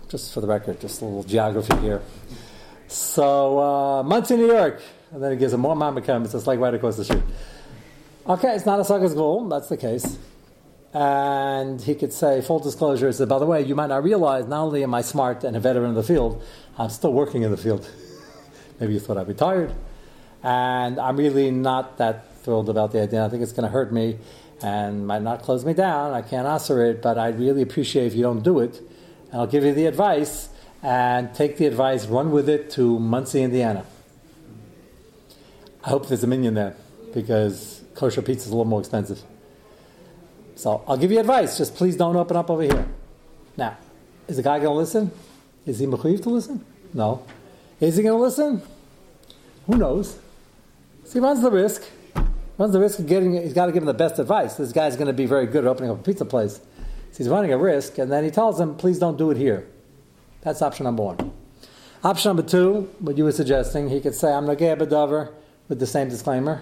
Just 0.08 0.34
for 0.34 0.40
the 0.40 0.48
record, 0.48 0.80
just 0.80 1.02
a 1.02 1.06
little 1.06 1.24
geography 1.24 1.76
here. 1.78 2.02
So, 2.88 3.60
uh, 3.60 4.04
Monsey, 4.04 4.38
New 4.38 4.48
York. 4.48 4.82
And 5.12 5.22
then 5.22 5.32
he 5.32 5.38
gives 5.38 5.52
him 5.52 5.60
more 5.60 5.76
Mamacam. 5.76 6.24
It's 6.24 6.48
like 6.48 6.60
right 6.60 6.74
across 6.74 6.96
the 6.96 7.04
street. 7.04 7.24
Okay, 8.28 8.56
it's 8.56 8.66
not 8.66 8.80
a 8.80 8.86
sagas 8.86 9.14
gvul. 9.14 9.50
That's 9.50 9.68
the 9.68 9.76
case. 9.76 10.18
And 10.94 11.82
he 11.82 11.94
could 11.94 12.14
say, 12.14 12.42
full 12.42 12.60
disclosure, 12.60 13.10
is 13.10 13.18
that, 13.18 13.28
by 13.28 13.40
the 13.40 13.46
way, 13.46 13.62
you 13.62 13.76
might 13.76 13.88
not 13.88 14.04
realize 14.04 14.48
not 14.48 14.64
only 14.64 14.84
am 14.84 14.94
I 14.94 15.02
smart 15.02 15.44
and 15.44 15.58
a 15.58 15.60
veteran 15.60 15.90
in 15.90 15.96
the 15.96 16.04
field, 16.04 16.42
I'm 16.78 16.90
still 16.90 17.12
working 17.12 17.44
in 17.44 17.52
the 17.52 17.58
field. 17.58 17.90
Maybe 18.80 18.94
you 18.94 19.00
thought 19.02 19.18
I'd 19.18 19.28
retired. 19.28 19.76
And 20.42 21.00
I'm 21.00 21.18
really 21.18 21.52
not 21.52 21.98
that 21.98 22.38
thrilled 22.44 22.70
about 22.70 22.94
the 22.94 23.02
idea. 23.02 23.26
I 23.26 23.30
think 23.30 23.44
it's 23.44 23.52
going 23.52 23.66
to 23.66 23.72
hurt 23.72 23.92
me 23.92 24.20
and 24.62 25.06
might 25.08 25.22
not 25.22 25.42
close 25.42 25.66
me 25.66 25.74
down. 25.74 26.14
I 26.14 26.22
can't 26.22 26.48
answer 26.48 26.86
it, 26.86 27.02
but 27.02 27.18
I'd 27.18 27.40
really 27.40 27.62
appreciate 27.62 28.08
if 28.08 28.16
you 28.16 28.24
don't 28.24 28.44
do 28.44 28.60
it. 28.60 28.82
And 29.32 29.42
I'll 29.42 29.48
give 29.48 29.64
you 29.64 29.74
the 29.74 29.86
advice 29.86 30.50
and 30.82 31.34
take 31.34 31.58
the 31.58 31.66
advice, 31.66 32.06
run 32.06 32.32
with 32.32 32.48
it 32.48 32.70
to 32.72 33.00
Muncie, 33.00 33.42
Indiana. 33.42 33.86
I 35.84 35.90
hope 35.90 36.08
there's 36.08 36.24
a 36.24 36.28
minyan 36.28 36.54
there 36.54 36.76
because 37.14 37.84
kosher 37.96 38.22
pizza 38.22 38.46
is 38.46 38.48
a 38.48 38.52
little 38.52 38.66
more 38.66 38.80
expensive. 38.80 39.22
So 40.56 40.84
I'll 40.88 40.98
give 40.98 41.12
you 41.12 41.20
advice. 41.20 41.58
Just 41.58 41.76
please 41.76 41.96
don't 41.96 42.16
open 42.16 42.38
up 42.38 42.50
over 42.50 42.62
here. 42.62 42.88
Now, 43.58 43.78
is 44.28 44.38
the 44.38 44.44
guy 44.44 44.60
going 44.60 44.70
to 44.70 44.78
listen? 44.78 45.12
Is 45.66 45.80
he 45.80 45.86
mechuyev 45.86 46.24
to 46.24 46.30
listen? 46.30 46.66
No. 46.94 47.26
Is 47.80 47.98
he 47.98 48.04
going 48.04 48.18
to 48.18 48.24
listen? 48.24 48.62
Who 49.68 49.78
knows? 49.78 50.18
So 51.04 51.14
he 51.14 51.20
runs 51.20 51.42
the 51.42 51.52
risk. 51.52 51.84
Runs 52.58 52.72
the 52.72 52.80
risk 52.80 53.00
of 53.00 53.08
getting. 53.08 53.34
He's 53.34 53.54
got 53.54 53.66
to 53.66 53.72
give 53.72 53.84
him 53.84 53.88
the 53.88 53.94
best 53.94 54.18
advice. 54.18 54.56
This 54.56 54.72
guy's 54.72 54.96
going 54.96 55.08
to 55.08 55.14
be 55.14 55.26
very 55.26 55.46
good 55.46 55.66
at 55.66 55.68
opening 55.68 55.92
up 55.92 56.00
a 56.00 56.04
pizza 56.04 56.24
place. 56.24 56.62
So 57.12 57.18
he's 57.18 57.30
running 57.30 57.52
a 57.52 57.58
risk, 57.58 57.98
and 57.98 58.12
then 58.12 58.24
he 58.24 58.32
tells 58.32 58.60
him, 58.60 58.76
"Please 58.76 58.98
don't 58.98 59.18
do 59.18 59.30
it 59.32 59.38
here." 59.38 59.68
That's 60.42 60.62
option 60.62 60.86
number 60.86 61.04
one. 61.04 61.34
Option 62.04 62.30
number 62.30 62.44
two, 62.44 62.90
what 63.00 63.18
you 63.18 63.24
were 63.24 63.32
suggesting, 63.32 63.90
he 63.90 64.00
could 64.00 64.16
say, 64.16 64.32
"I'm 64.32 64.46
nagea 64.46 64.78
bedavar," 64.78 65.32
with 65.68 65.80
the 65.80 65.88
same 65.88 66.08
disclaimer. 66.08 66.62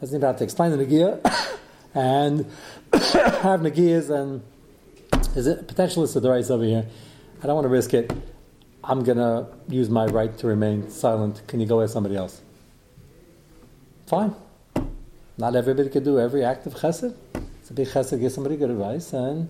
Doesn't 0.00 0.16
even 0.16 0.26
have 0.26 0.38
to 0.38 0.44
explain 0.44 0.70
the 0.70 0.84
nagia, 0.84 1.20
and 1.94 2.46
have 2.92 3.60
nagias 3.60 4.08
and 4.08 4.42
is 5.36 5.46
it 5.46 5.68
potential 5.68 6.02
is 6.02 6.14
the 6.14 6.30
rights 6.30 6.50
over 6.50 6.64
here. 6.64 6.86
I 7.42 7.46
don't 7.46 7.54
want 7.54 7.66
to 7.66 7.70
risk 7.70 7.92
it. 7.92 8.10
I'm 8.82 9.04
gonna 9.04 9.48
use 9.68 9.90
my 9.90 10.06
right 10.06 10.36
to 10.38 10.46
remain 10.46 10.90
silent. 10.90 11.42
Can 11.46 11.60
you 11.60 11.66
go 11.66 11.78
with 11.78 11.90
somebody 11.90 12.16
else? 12.16 12.40
Fine. 14.06 14.34
Not 15.40 15.56
everybody 15.56 15.88
can 15.88 16.04
do 16.04 16.20
every 16.20 16.44
act 16.44 16.66
of 16.66 16.74
chesed. 16.74 17.16
It's 17.60 17.70
a 17.70 17.72
big 17.72 17.88
chesed 17.88 18.20
give 18.20 18.30
somebody 18.30 18.58
good 18.58 18.68
advice, 18.68 19.14
and 19.14 19.48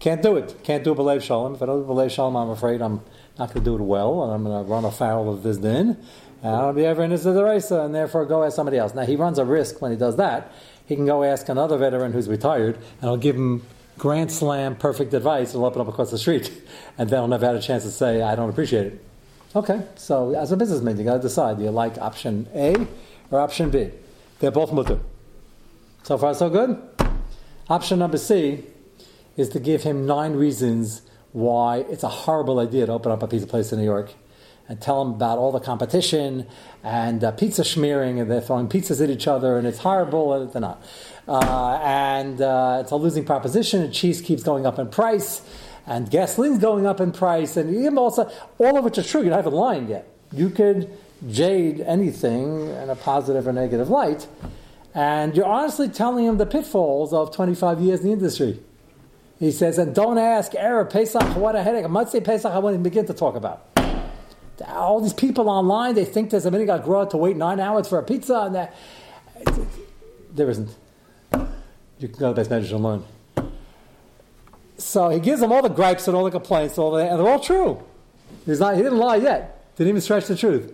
can't 0.00 0.20
do 0.20 0.36
it. 0.36 0.56
Can't 0.64 0.82
do 0.82 0.92
belev 0.92 1.22
shalom. 1.22 1.54
If 1.54 1.62
I 1.62 1.66
don't 1.66 1.86
do 1.86 1.88
belev 1.88 2.10
shalom, 2.10 2.34
I'm 2.34 2.50
afraid 2.50 2.82
I'm 2.82 3.00
not 3.38 3.54
going 3.54 3.64
to 3.64 3.70
do 3.70 3.76
it 3.76 3.80
well, 3.80 4.24
and 4.24 4.32
I'm 4.32 4.42
going 4.42 4.64
to 4.64 4.68
run 4.68 4.84
afoul 4.84 5.32
of 5.32 5.44
this 5.44 5.58
din. 5.58 5.96
And 6.42 6.56
I'll 6.56 6.72
be 6.72 6.84
ever 6.84 7.04
in 7.04 7.10
this 7.10 7.24
deraisa, 7.24 7.84
and 7.84 7.94
therefore 7.94 8.26
go 8.26 8.42
ask 8.42 8.56
somebody 8.56 8.76
else. 8.76 8.92
Now 8.92 9.04
he 9.04 9.14
runs 9.14 9.38
a 9.38 9.44
risk 9.44 9.80
when 9.80 9.92
he 9.92 9.96
does 9.96 10.16
that. 10.16 10.52
He 10.84 10.96
can 10.96 11.06
go 11.06 11.22
ask 11.22 11.48
another 11.48 11.78
veteran 11.78 12.12
who's 12.12 12.28
retired, 12.28 12.76
and 13.00 13.08
I'll 13.08 13.16
give 13.16 13.36
him 13.36 13.62
grand 13.98 14.32
slam 14.32 14.74
perfect 14.74 15.14
advice. 15.14 15.52
He'll 15.52 15.64
open 15.64 15.80
up 15.80 15.86
across 15.86 16.10
the 16.10 16.18
street, 16.18 16.50
and 16.98 17.08
then 17.08 17.20
I'll 17.20 17.28
never 17.28 17.46
have 17.46 17.54
a 17.54 17.62
chance 17.62 17.84
to 17.84 17.92
say 17.92 18.20
I 18.20 18.34
don't 18.34 18.50
appreciate 18.50 18.86
it. 18.86 19.04
Okay, 19.54 19.80
so 19.94 20.34
as 20.34 20.50
a 20.50 20.56
businessman, 20.56 20.98
you 20.98 21.04
got 21.04 21.14
to 21.14 21.22
decide: 21.22 21.58
do 21.58 21.62
you 21.62 21.70
like 21.70 21.98
option 21.98 22.48
A 22.52 22.74
or 23.30 23.38
option 23.38 23.70
B? 23.70 23.92
They're 24.38 24.50
both 24.50 24.72
mutter. 24.72 25.00
So 26.02 26.18
far, 26.18 26.34
so 26.34 26.50
good. 26.50 26.80
Option 27.68 27.98
number 27.98 28.18
C 28.18 28.64
is 29.36 29.48
to 29.50 29.60
give 29.60 29.82
him 29.82 30.06
nine 30.06 30.34
reasons 30.34 31.02
why 31.32 31.78
it's 31.90 32.02
a 32.02 32.08
horrible 32.08 32.60
idea 32.60 32.86
to 32.86 32.92
open 32.92 33.12
up 33.12 33.22
a 33.22 33.28
pizza 33.28 33.46
place 33.46 33.72
in 33.72 33.78
New 33.78 33.84
York 33.84 34.14
and 34.68 34.80
tell 34.80 35.00
him 35.02 35.10
about 35.10 35.38
all 35.38 35.52
the 35.52 35.60
competition 35.60 36.46
and 36.82 37.22
uh, 37.22 37.30
pizza 37.32 37.64
smearing 37.64 38.20
and 38.20 38.30
they're 38.30 38.40
throwing 38.40 38.68
pizzas 38.68 39.02
at 39.02 39.10
each 39.10 39.26
other 39.28 39.58
and 39.58 39.66
it's 39.66 39.78
horrible 39.78 40.32
and 40.32 40.52
they're 40.52 40.60
not. 40.60 40.82
Uh, 41.28 41.78
and 41.82 42.40
uh, 42.40 42.78
it's 42.80 42.90
a 42.90 42.96
losing 42.96 43.24
proposition 43.24 43.82
and 43.82 43.92
cheese 43.92 44.20
keeps 44.20 44.42
going 44.42 44.66
up 44.66 44.78
in 44.78 44.88
price 44.88 45.42
and 45.86 46.10
gasoline's 46.10 46.58
going 46.58 46.86
up 46.86 47.00
in 47.00 47.12
price 47.12 47.56
and 47.56 47.74
even 47.74 47.98
also, 47.98 48.30
all 48.58 48.76
of 48.76 48.84
which 48.84 48.98
is 48.98 49.08
true. 49.08 49.22
You 49.22 49.30
haven't 49.30 49.54
lying 49.54 49.88
yet. 49.88 50.08
You 50.32 50.50
could 50.50 50.96
jade 51.30 51.80
anything 51.80 52.68
in 52.68 52.90
a 52.90 52.96
positive 52.96 53.46
or 53.46 53.52
negative 53.52 53.88
light 53.88 54.26
And 54.96 55.36
you're 55.36 55.44
honestly 55.44 55.90
telling 55.90 56.24
him 56.24 56.38
the 56.38 56.46
pitfalls 56.46 57.12
of 57.12 57.30
25 57.30 57.80
years 57.80 58.00
in 58.00 58.06
the 58.06 58.12
industry. 58.12 58.60
He 59.38 59.52
says, 59.52 59.76
and 59.76 59.94
don't 59.94 60.16
ask 60.16 60.54
Arab 60.54 60.88
Pesach 60.88 61.36
what 61.36 61.54
a 61.54 61.62
headache. 61.62 61.84
I 61.84 61.88
might 61.88 62.08
say 62.08 62.18
Pesach 62.22 62.50
I 62.50 62.58
won't 62.58 62.72
even 62.72 62.82
begin 62.82 63.04
to 63.06 63.12
talk 63.12 63.36
about. 63.36 63.66
All 64.66 65.02
these 65.02 65.12
people 65.12 65.50
online, 65.50 65.94
they 65.94 66.06
think 66.06 66.30
there's 66.30 66.46
a 66.46 66.50
minute 66.50 66.66
got 66.66 66.82
grow 66.82 67.04
to 67.04 67.16
wait 67.18 67.36
nine 67.36 67.60
hours 67.60 67.88
for 67.88 67.98
a 67.98 68.02
pizza, 68.02 68.44
and 68.46 68.54
that 68.54 68.74
there 70.32 70.48
isn't. 70.48 70.74
You 71.98 72.08
can 72.08 72.18
go 72.18 72.28
to 72.28 72.34
the 72.34 72.40
base 72.40 72.48
measures 72.48 72.72
and 72.72 72.82
learn. 72.82 73.04
So 74.78 75.10
he 75.10 75.20
gives 75.20 75.40
them 75.42 75.52
all 75.52 75.60
the 75.60 75.68
gripes 75.68 76.08
and 76.08 76.16
all 76.16 76.24
the 76.24 76.30
complaints, 76.30 76.78
all 76.78 76.92
the, 76.92 77.06
and 77.06 77.20
they're 77.20 77.28
all 77.28 77.40
true. 77.40 77.82
He's 78.46 78.60
not, 78.60 78.76
he 78.76 78.82
didn't 78.82 78.98
lie 78.98 79.16
yet. 79.16 79.76
Didn't 79.76 79.90
even 79.90 80.00
stretch 80.00 80.26
the 80.26 80.36
truth. 80.36 80.72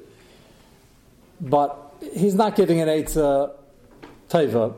But 1.42 1.92
he's 2.14 2.34
not 2.34 2.54
giving 2.54 2.80
an 2.80 2.88
Eitzah 2.88 3.52
Taiva 4.30 4.76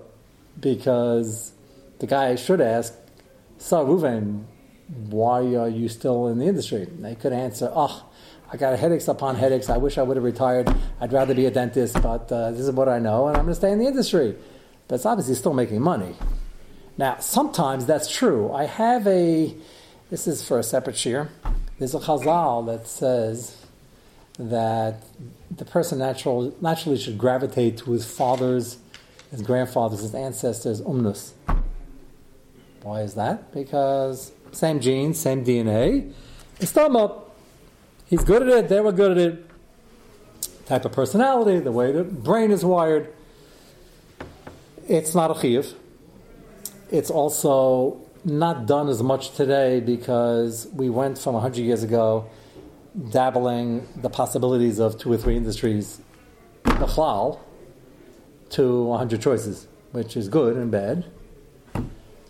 because 0.58 1.52
the 1.98 2.06
guy 2.06 2.34
should 2.36 2.60
ask, 2.60 2.94
so 3.58 3.84
Ruven, 3.84 4.44
why 4.88 5.40
are 5.54 5.68
you 5.68 5.88
still 5.88 6.28
in 6.28 6.38
the 6.38 6.46
industry? 6.46 6.82
And 6.82 7.04
they 7.04 7.14
could 7.14 7.32
answer, 7.32 7.70
oh, 7.74 8.04
I 8.50 8.56
got 8.56 8.78
headaches 8.78 9.08
upon 9.08 9.36
headaches. 9.36 9.68
I 9.68 9.76
wish 9.76 9.98
I 9.98 10.02
would 10.02 10.16
have 10.16 10.24
retired. 10.24 10.74
I'd 11.00 11.12
rather 11.12 11.34
be 11.34 11.46
a 11.46 11.50
dentist, 11.50 12.00
but 12.02 12.30
uh, 12.32 12.50
this 12.52 12.60
is 12.60 12.70
what 12.70 12.88
I 12.88 12.98
know, 12.98 13.28
and 13.28 13.36
I'm 13.36 13.44
going 13.44 13.52
to 13.52 13.58
stay 13.58 13.72
in 13.72 13.78
the 13.78 13.86
industry. 13.86 14.36
But 14.88 14.96
it's 14.96 15.06
obviously 15.06 15.34
still 15.34 15.54
making 15.54 15.82
money. 15.82 16.14
Now, 16.96 17.18
sometimes 17.18 17.86
that's 17.86 18.08
true. 18.10 18.52
I 18.52 18.64
have 18.64 19.06
a, 19.06 19.54
this 20.10 20.26
is 20.26 20.46
for 20.46 20.58
a 20.58 20.62
separate 20.62 20.96
shear. 20.96 21.30
There's 21.78 21.94
a 21.94 21.98
chazal 21.98 22.66
that 22.66 22.86
says 22.86 23.63
that 24.38 25.02
the 25.50 25.64
person 25.64 25.98
natural, 25.98 26.54
naturally 26.60 26.98
should 26.98 27.18
gravitate 27.18 27.78
to 27.78 27.92
his 27.92 28.04
fathers, 28.04 28.78
his 29.30 29.42
grandfathers, 29.42 30.00
his 30.00 30.14
ancestors, 30.14 30.80
umnus. 30.82 31.32
Why 32.82 33.02
is 33.02 33.14
that? 33.14 33.52
Because 33.52 34.32
same 34.52 34.80
genes, 34.80 35.18
same 35.18 35.44
DNA. 35.44 36.12
It's 36.60 36.76
up. 36.76 37.36
He's 38.06 38.22
good 38.22 38.42
at 38.42 38.48
it, 38.48 38.68
they 38.68 38.80
were 38.80 38.92
good 38.92 39.12
at 39.12 39.18
it. 39.18 39.50
Type 40.66 40.84
of 40.84 40.92
personality, 40.92 41.60
the 41.60 41.72
way 41.72 41.92
the 41.92 42.04
brain 42.04 42.50
is 42.50 42.64
wired. 42.64 43.12
It's 44.88 45.14
not 45.14 45.30
a 45.30 45.34
chiyuv. 45.34 45.74
It's 46.90 47.10
also 47.10 48.00
not 48.24 48.66
done 48.66 48.88
as 48.88 49.02
much 49.02 49.34
today 49.34 49.80
because 49.80 50.68
we 50.72 50.90
went 50.90 51.18
from 51.18 51.34
100 51.34 51.60
years 51.60 51.82
ago 51.82 52.26
dabbling 53.10 53.86
the 53.96 54.10
possibilities 54.10 54.78
of 54.78 54.98
two 54.98 55.12
or 55.12 55.16
three 55.16 55.36
industries, 55.36 56.00
the 56.64 56.86
to 58.50 58.84
100 58.84 59.20
choices, 59.20 59.66
which 59.92 60.16
is 60.16 60.28
good 60.28 60.56
and 60.56 60.70
bad. 60.70 61.04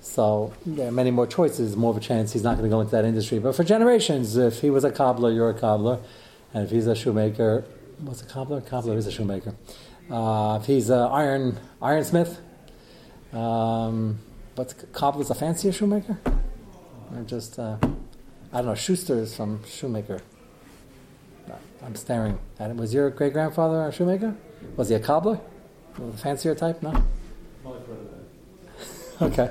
So 0.01 0.53
there 0.67 0.89
are 0.89 0.93
many 0.93 1.11
more 1.11 1.27
choices, 1.27 1.77
more 1.77 1.91
of 1.91 1.97
a 1.97 2.01
chance 2.01 2.33
he's 2.33 2.43
not 2.43 2.57
going 2.59 2.69
to 2.69 2.75
go 2.75 2.81
into 2.81 2.93
that 2.93 3.05
industry. 3.05 3.39
But 3.39 3.55
for 3.57 3.65
generations, 3.65 4.37
if 4.37 4.61
he 4.61 4.71
was 4.71 4.85
a 4.85 4.91
cobbler, 4.91 5.33
you're 5.33 5.51
a 5.51 5.59
cobbler. 5.59 6.01
And 6.53 6.65
if 6.65 6.71
he's 6.71 6.87
a 6.87 6.95
shoemaker, 6.95 7.65
what's 7.99 8.23
a 8.23 8.27
cobbler? 8.27 8.61
Cobbler 8.61 8.97
is 8.97 9.07
a 9.07 9.13
shoemaker. 9.13 9.55
Uh, 10.11 10.59
if 10.61 10.67
he's 10.67 10.91
an 10.91 11.01
iron 11.01 11.59
ironsmith, 11.81 12.37
um, 13.33 14.19
what's 14.55 14.75
cobbler's 14.93 15.31
a 15.31 15.35
fancier 15.35 15.73
shoemaker? 15.73 16.19
Or 17.15 17.23
just, 17.23 17.59
uh, 17.59 17.77
I 18.53 18.59
don't 18.59 18.67
know, 18.67 18.75
Schuster 18.75 19.19
is 19.19 19.35
from 19.35 19.65
shoemaker. 19.65 20.21
I'm 21.85 21.95
staring 21.97 22.39
at 22.59 22.71
it. 22.71 22.77
Was 22.77 22.95
your 22.95 23.11
great 23.11 23.35
grandfather 23.35 23.87
a 23.87 23.93
shoemaker? 23.93 24.35
Was 24.77 24.89
he 24.89 24.95
a 24.95 25.01
cobbler? 25.01 25.39
A 25.99 26.17
fancier 26.17 26.55
type? 26.55 26.83
No? 26.83 27.05
okay. 29.23 29.51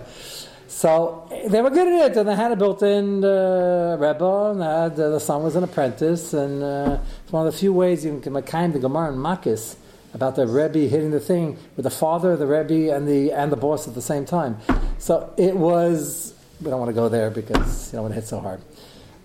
So 0.67 1.29
they 1.47 1.61
were 1.61 1.69
good 1.69 1.87
at 1.87 2.11
it, 2.11 2.17
and 2.17 2.27
they 2.27 2.35
had 2.35 2.51
a 2.51 2.55
built-in 2.55 3.23
uh, 3.23 3.95
rebbe, 3.99 4.51
and 4.51 4.61
had, 4.61 4.99
uh, 4.99 5.09
the 5.11 5.19
son 5.19 5.43
was 5.43 5.55
an 5.55 5.63
apprentice, 5.63 6.33
and 6.33 6.63
uh, 6.63 6.97
it's 7.23 7.31
one 7.31 7.45
of 7.45 7.53
the 7.53 7.57
few 7.57 7.71
ways 7.71 8.03
you 8.03 8.19
can 8.19 8.33
make 8.33 8.47
kind 8.47 8.73
the 8.73 8.79
Gemara 8.79 9.13
and 9.13 9.17
Makis 9.17 9.75
about 10.15 10.35
the 10.35 10.47
rebbe 10.47 10.79
hitting 10.87 11.11
the 11.11 11.19
thing 11.19 11.57
with 11.75 11.83
the 11.83 11.91
father, 11.91 12.35
the 12.35 12.47
rebbe, 12.47 12.93
and 12.93 13.07
the 13.07 13.31
and 13.31 13.51
the 13.51 13.55
boss 13.55 13.87
at 13.87 13.93
the 13.93 14.01
same 14.01 14.25
time. 14.25 14.57
So 14.97 15.33
it 15.37 15.55
was. 15.55 16.33
We 16.61 16.69
don't 16.69 16.79
want 16.79 16.89
to 16.89 16.95
go 16.95 17.09
there 17.09 17.29
because 17.29 17.87
you 17.87 17.97
don't 17.97 18.03
want 18.03 18.13
to 18.15 18.19
hit 18.19 18.27
so 18.27 18.39
hard, 18.39 18.61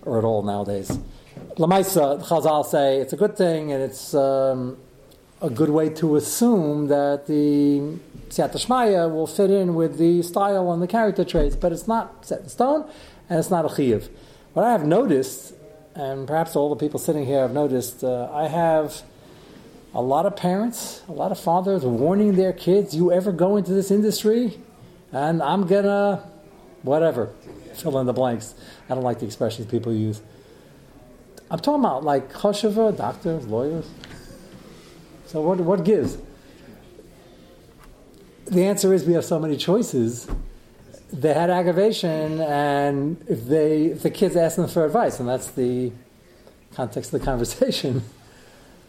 or 0.03 0.19
at 0.19 0.25
all 0.25 0.43
nowadays. 0.43 0.99
Lamaisa, 1.59 2.25
Chazal 2.25 2.65
say 2.65 2.99
it's 2.99 3.13
a 3.13 3.17
good 3.17 3.37
thing, 3.37 3.73
and 3.73 3.83
it's 3.83 4.15
um, 4.15 4.79
a 5.43 5.51
good 5.51 5.71
way 5.71 5.89
to 5.91 6.15
assume 6.15 6.87
that 6.87 7.27
the 7.27 7.99
Siyata 8.29 8.65
Shmaya 8.65 9.13
will 9.13 9.27
fit 9.27 9.51
in 9.51 9.75
with 9.75 9.99
the 9.99 10.23
style 10.23 10.71
and 10.71 10.81
the 10.81 10.87
character 10.87 11.25
traits, 11.25 11.57
but 11.57 11.73
it's 11.73 11.89
not 11.89 12.25
set 12.25 12.43
in 12.43 12.49
stone 12.49 12.89
and 13.29 13.41
it's 13.41 13.51
not 13.51 13.65
a 13.65 13.69
chiyuv. 13.69 14.09
What 14.53 14.67
I 14.67 14.71
have 14.71 14.87
noticed, 14.87 15.53
and 15.97 16.29
perhaps 16.29 16.55
all 16.55 16.69
the 16.69 16.77
people 16.77 17.01
sitting 17.01 17.27
here 17.27 17.41
have 17.41 17.53
noticed, 17.53 18.05
uh, 18.05 18.31
I 18.33 18.47
have 18.47 19.03
a 19.93 20.01
lot 20.01 20.27
of 20.27 20.37
parents, 20.37 21.03
a 21.09 21.13
lot 21.13 21.33
of 21.33 21.41
fathers 21.41 21.83
warning 21.83 22.37
their 22.37 22.53
kids, 22.53 22.95
you 22.95 23.11
ever 23.11 23.33
go 23.33 23.57
into 23.57 23.73
this 23.73 23.91
industry, 23.91 24.61
and 25.11 25.43
I'm 25.43 25.67
gonna, 25.67 26.23
whatever, 26.83 27.31
fill 27.75 27.99
in 27.99 28.07
the 28.07 28.13
blanks. 28.13 28.55
I 28.89 28.95
don't 28.95 29.03
like 29.03 29.19
the 29.19 29.27
expressions 29.27 29.67
people 29.67 29.93
use. 29.93 30.23
I'm 31.51 31.59
talking 31.59 31.81
about 31.81 32.05
like 32.05 32.33
choshever, 32.33 32.97
doctors, 32.97 33.47
lawyers. 33.47 33.89
So 35.27 35.41
what, 35.41 35.59
what 35.59 35.85
gives? 35.85 36.19
the 38.51 38.65
answer 38.65 38.95
is 38.95 39.05
we 39.05 39.13
have 39.13 39.25
so 39.25 39.39
many 39.39 39.57
choices. 39.57 40.29
They 41.13 41.33
had 41.33 41.51
aggravation, 41.51 42.41
and 42.41 43.23
if 43.29 43.47
they 43.47 43.87
if 43.87 44.03
the 44.03 44.11
kids 44.11 44.37
ask 44.37 44.57
them 44.57 44.69
for 44.69 44.85
advice, 44.85 45.21
and 45.21 45.29
that's 45.29 45.51
the 45.51 45.93
context 46.75 47.13
of 47.13 47.21
the 47.21 47.25
conversation. 47.25 48.03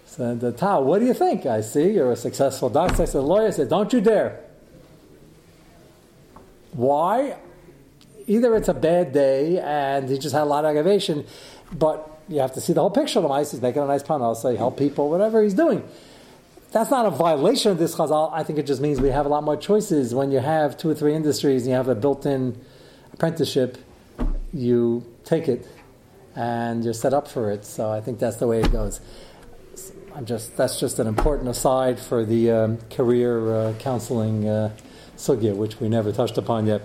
So 0.06 0.34
the 0.34 0.52
Tao, 0.52 0.82
what 0.82 1.00
do 1.00 1.06
you 1.06 1.14
think? 1.14 1.46
I 1.46 1.62
see 1.62 1.92
you're 1.92 2.12
a 2.12 2.16
successful 2.16 2.68
doctor. 2.68 3.06
Said, 3.06 3.20
lawyer 3.20 3.48
I 3.48 3.52
said, 3.52 3.70
don't 3.70 3.94
you 3.94 4.02
dare. 4.02 4.44
Why? 6.72 7.38
Either 8.26 8.56
it's 8.56 8.68
a 8.68 8.74
bad 8.74 9.14
day 9.14 9.60
and 9.60 10.10
he 10.10 10.18
just 10.18 10.34
had 10.34 10.42
a 10.42 10.46
lot 10.46 10.66
of 10.66 10.72
aggravation, 10.72 11.28
but 11.72 12.19
you 12.30 12.40
have 12.40 12.54
to 12.54 12.62
see 12.62 12.74
the 12.74 12.80
whole 12.80 12.92
picture. 12.92 13.20
Of 13.20 13.24
the 13.24 13.30
mice 13.30 13.54
is 13.54 13.62
making 13.62 13.82
a 13.82 13.88
nice 13.88 14.04
pun. 14.04 14.22
I'll 14.22 14.36
say 14.36 14.56
help 14.56 14.78
people, 14.78 15.10
whatever 15.10 15.44
he's 15.44 15.56
doing. 15.56 15.84
That's 16.72 16.92
not 16.92 17.08
a 17.08 17.10
violation 17.10 17.72
of 17.72 17.80
this 17.80 17.96
chazal. 17.96 18.32
I 18.32 18.44
think 18.44 18.60
it 18.60 18.68
just 18.68 18.80
means 18.80 19.02
we 19.02 19.10
have 19.10 19.26
a 19.26 19.30
lot 19.30 19.44
more 19.44 19.58
choices. 19.58 20.14
When 20.14 20.32
you 20.32 20.40
have 20.40 20.78
two 20.78 20.90
or 20.90 20.94
three 20.94 21.16
industries 21.16 21.64
and 21.64 21.72
you 21.72 21.76
have 21.76 21.88
a 21.88 21.96
built-in 21.96 22.56
apprenticeship, 23.12 23.80
you 24.54 25.04
take 25.26 25.48
it 25.48 25.68
and 26.36 26.84
you're 26.84 26.94
set 26.94 27.14
up 27.14 27.28
for 27.28 27.50
it. 27.52 27.66
So 27.66 27.90
I 27.90 28.02
think 28.02 28.20
that's 28.20 28.38
the 28.38 28.48
way 28.48 28.62
it 28.62 28.72
goes. 28.72 29.02
I'm 30.16 30.26
just 30.26 30.58
that's 30.58 30.80
just 30.80 31.00
an 31.00 31.08
important 31.08 31.50
aside 31.50 32.00
for 32.00 32.26
the 32.26 32.52
um, 32.52 32.78
career 32.90 33.56
uh, 33.56 33.74
counseling 33.80 34.48
uh, 34.48 34.76
sugya, 35.18 35.56
which 35.56 35.80
we 35.80 35.90
never 35.90 36.12
touched 36.12 36.38
upon 36.38 36.68
yet. 36.68 36.82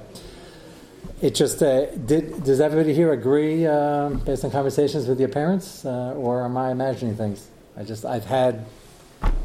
It 1.25 1.35
just 1.35 1.63
uh, 1.63 1.87
did. 1.87 2.45
Does 2.45 2.61
everybody 2.61 2.93
here 2.93 3.11
agree 3.11 3.67
uh, 3.67 4.11
based 4.11 4.45
on 4.45 4.51
conversations 4.51 5.07
with 5.07 5.19
your 5.19 5.31
parents, 5.31 5.83
uh, 5.87 6.13
or 6.13 6.45
am 6.45 6.55
I 6.59 6.71
imagining 6.71 7.17
things? 7.17 7.49
I 7.79 7.83
just 7.83 8.05
I've 8.05 8.27
had 8.27 8.67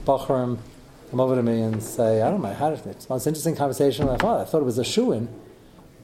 Bachram 0.03 0.57
come 1.09 1.21
over 1.21 1.37
to 1.37 1.41
me 1.41 1.61
and 1.61 1.81
say, 1.81 2.21
I 2.21 2.29
don't 2.29 2.41
know 2.41 2.53
how 2.53 2.71
to, 2.71 2.89
it's 2.89 3.07
most 3.07 3.27
interesting 3.27 3.55
conversation 3.55 4.05
with 4.05 4.15
my 4.15 4.17
father. 4.17 4.43
I 4.43 4.45
thought 4.45 4.59
it 4.59 4.65
was 4.65 4.77
a 4.77 4.83
shoe 4.83 5.13
in, 5.13 5.29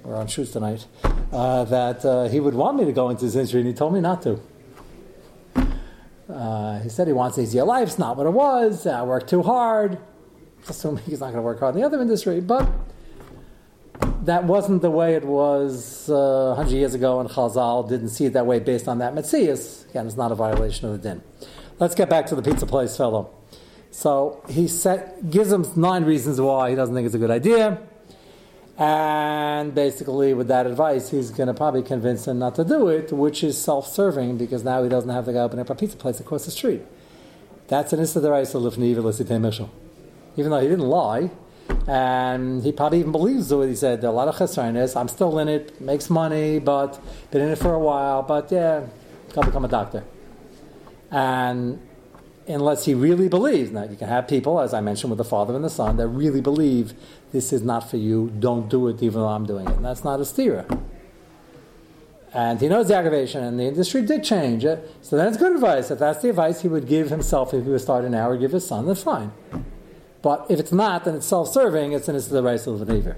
we're 0.06 0.16
on 0.16 0.28
shoes 0.28 0.50
tonight, 0.52 0.88
uh, 1.34 1.66
that 1.66 2.06
uh, 2.06 2.30
he 2.30 2.40
would 2.40 2.54
want 2.54 2.78
me 2.78 2.86
to 2.86 2.94
go 2.94 3.10
into 3.10 3.26
this 3.26 3.36
industry, 3.36 3.60
and 3.60 3.68
he 3.68 3.74
told 3.74 3.94
me 3.94 4.00
not 4.00 4.22
to. 4.22 4.40
Uh, 6.30 6.80
he 6.80 6.88
said 6.88 7.06
he 7.06 7.12
wants 7.12 7.38
easier 7.38 7.66
life. 7.66 7.90
It's 7.90 8.00
not 8.00 8.16
what 8.16 8.28
it 8.28 8.34
was. 8.34 8.88
I 8.88 9.04
worked 9.04 9.30
too 9.30 9.44
hard. 9.44 9.98
Assuming 10.70 11.04
he's 11.04 11.20
not 11.20 11.34
going 11.34 11.36
to 11.36 11.42
work 11.42 11.60
hard 11.60 11.76
in 11.76 11.82
the 11.82 11.86
other 11.86 12.02
industry, 12.02 12.40
but 12.40 12.66
that 14.26 14.44
wasn't 14.46 14.82
the 14.82 14.92
way 14.92 15.16
it 15.16 15.24
was 15.24 16.10
uh, 16.10 16.56
100 16.56 16.72
years 16.76 16.94
ago, 16.94 17.20
and 17.20 17.30
Chazal 17.30 17.88
didn't 17.88 18.10
see 18.10 18.26
it 18.26 18.34
that 18.34 18.46
way 18.46 18.60
based 18.60 18.88
on 18.88 18.98
that 18.98 19.14
Metzias. 19.14 19.88
Again, 19.90 20.08
it's 20.08 20.18
not 20.18 20.32
a 20.32 20.36
violation 20.36 20.88
of 20.88 20.94
the 20.94 21.10
din. 21.10 21.24
Let's 21.80 21.96
get 21.96 22.10
back 22.10 22.26
to 22.28 22.36
the 22.36 22.42
pizza 22.42 22.66
place 22.66 22.98
fellow. 22.98 23.32
So 23.92 24.44
he 24.50 24.68
set, 24.68 25.30
gives 25.30 25.52
him 25.52 25.66
nine 25.76 26.04
reasons 26.06 26.42
why 26.42 26.70
he 26.70 26.76
doesn't 26.76 26.94
think 26.96 27.06
it's 27.06 27.16
a 27.16 27.20
good 27.20 27.32
idea. 27.32 27.82
And 28.78 29.74
basically, 29.74 30.34
with 30.34 30.50
that 30.50 30.68
advice, 30.68 31.10
he's 31.10 31.32
going 31.32 31.48
to 31.48 31.54
probably 31.54 31.82
convince 31.82 32.28
him 32.28 32.40
not 32.40 32.56
to 32.56 32.66
do 32.66 32.90
it, 32.90 33.14
which 33.14 33.44
is 33.44 33.58
self 33.58 33.88
serving 33.88 34.38
because 34.38 34.66
now 34.66 34.84
he 34.84 34.90
doesn't 34.90 35.10
have 35.10 35.26
to 35.26 35.34
go 35.34 35.44
open 35.44 35.60
up 35.60 35.70
a 35.70 35.76
pizza 35.76 35.96
place 35.96 36.20
across 36.20 36.44
the 36.46 36.52
street. 36.52 36.82
That's 37.68 37.94
an 37.94 38.02
Issa 38.02 38.20
Mishal. 38.20 39.70
Even 40.38 40.52
though 40.52 40.60
he 40.60 40.68
didn't 40.68 40.88
lie, 40.88 41.32
and 41.88 42.64
he 42.64 42.72
probably 42.72 43.00
even 43.00 43.12
believes 43.12 43.54
what 43.54 43.68
he 43.68 43.76
said. 43.76 44.04
A 44.04 44.12
lot 44.12 44.28
of 44.28 44.36
chesronis. 44.36 44.96
I'm 45.00 45.08
still 45.08 45.38
in 45.40 45.48
it, 45.48 45.80
makes 45.82 46.10
money, 46.10 46.60
but 46.60 47.00
been 47.32 47.42
in 47.42 47.50
it 47.50 47.58
for 47.58 47.74
a 47.74 47.80
while. 47.80 48.24
But 48.24 48.52
yeah, 48.52 48.86
gotta 49.34 49.48
become 49.48 49.66
a 49.66 49.70
doctor. 49.70 50.04
And 51.12 51.80
unless 52.48 52.86
he 52.86 52.94
really 52.94 53.28
believes. 53.28 53.72
Now, 53.72 53.84
you 53.84 53.96
can 53.96 54.08
have 54.08 54.28
people, 54.28 54.60
as 54.60 54.74
I 54.74 54.82
mentioned 54.82 55.12
with 55.12 55.18
the 55.18 55.26
father 55.26 55.56
and 55.56 55.64
the 55.64 55.70
son, 55.70 55.98
that 55.98 56.08
really 56.08 56.42
believe 56.42 56.94
this 57.32 57.52
is 57.52 57.62
not 57.62 57.90
for 57.90 57.98
you, 57.98 58.32
don't 58.40 58.70
do 58.70 58.88
it 58.88 59.02
even 59.02 59.22
though 59.22 59.28
I'm 59.28 59.46
doing 59.46 59.68
it. 59.68 59.76
And 59.76 59.86
that's 59.86 60.04
not 60.04 60.20
a 60.20 60.24
stira. 60.24 60.82
And 62.34 62.60
he 62.60 62.68
knows 62.68 62.90
the 62.90 62.96
aggravation, 62.96 63.44
and 63.44 63.58
the 63.58 63.64
industry 63.64 64.02
did 64.02 64.24
change 64.24 64.66
it. 64.66 64.94
So 65.02 65.16
that's 65.16 65.38
good 65.38 65.54
advice. 65.54 65.90
If 65.90 66.00
that's 66.00 66.22
the 66.22 66.30
advice 66.30 66.62
he 66.62 66.68
would 66.68 66.86
give 66.86 67.10
himself 67.10 67.54
if 67.54 67.64
he 67.64 67.70
was 67.70 67.82
starting 67.82 68.12
now 68.12 68.30
or 68.30 68.38
give 68.38 68.52
his 68.52 68.68
son, 68.68 68.86
then 68.86 68.96
fine. 68.96 69.32
But 70.26 70.48
if 70.50 70.60
it's 70.60 70.72
not, 70.72 71.06
then 71.06 71.14
it's 71.14 71.28
self 71.28 71.54
serving, 71.54 71.92
it's 71.92 72.08
an 72.08 72.18
the 72.18 72.42
rights 72.42 72.66
of 72.66 72.80
the. 72.80 73.16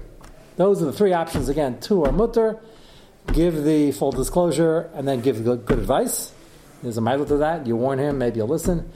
Those 0.56 0.82
are 0.82 0.84
the 0.84 0.92
three 0.92 1.14
options 1.14 1.48
again. 1.48 1.80
Two 1.80 2.04
are 2.04 2.12
mutter, 2.12 2.58
give 3.32 3.64
the 3.64 3.92
full 3.92 4.12
disclosure, 4.12 4.90
and 4.92 5.08
then 5.08 5.22
give 5.22 5.42
good, 5.42 5.64
good 5.64 5.78
advice. 5.78 6.34
There's 6.82 6.98
a 6.98 7.00
mile 7.00 7.24
to 7.24 7.38
that. 7.38 7.66
You 7.66 7.76
warn 7.76 7.98
him, 7.98 8.18
maybe 8.18 8.36
you'll 8.36 8.48
listen. 8.48 8.92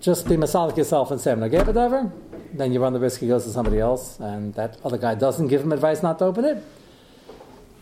Just 0.00 0.28
be 0.28 0.36
masalik 0.36 0.76
yourself 0.76 1.10
and 1.10 1.20
say, 1.20 1.32
I'm 1.32 1.40
not 1.40 1.50
whatever. 1.66 2.12
Then 2.52 2.72
you 2.72 2.80
run 2.80 2.92
the 2.92 3.00
risk 3.00 3.18
he 3.18 3.26
goes 3.26 3.42
to 3.46 3.50
somebody 3.50 3.80
else, 3.80 4.20
and 4.20 4.54
that 4.54 4.78
other 4.84 4.96
guy 4.96 5.16
doesn't 5.16 5.48
give 5.48 5.62
him 5.62 5.72
advice 5.72 6.04
not 6.04 6.20
to 6.20 6.24
open 6.26 6.44
it. 6.44 6.64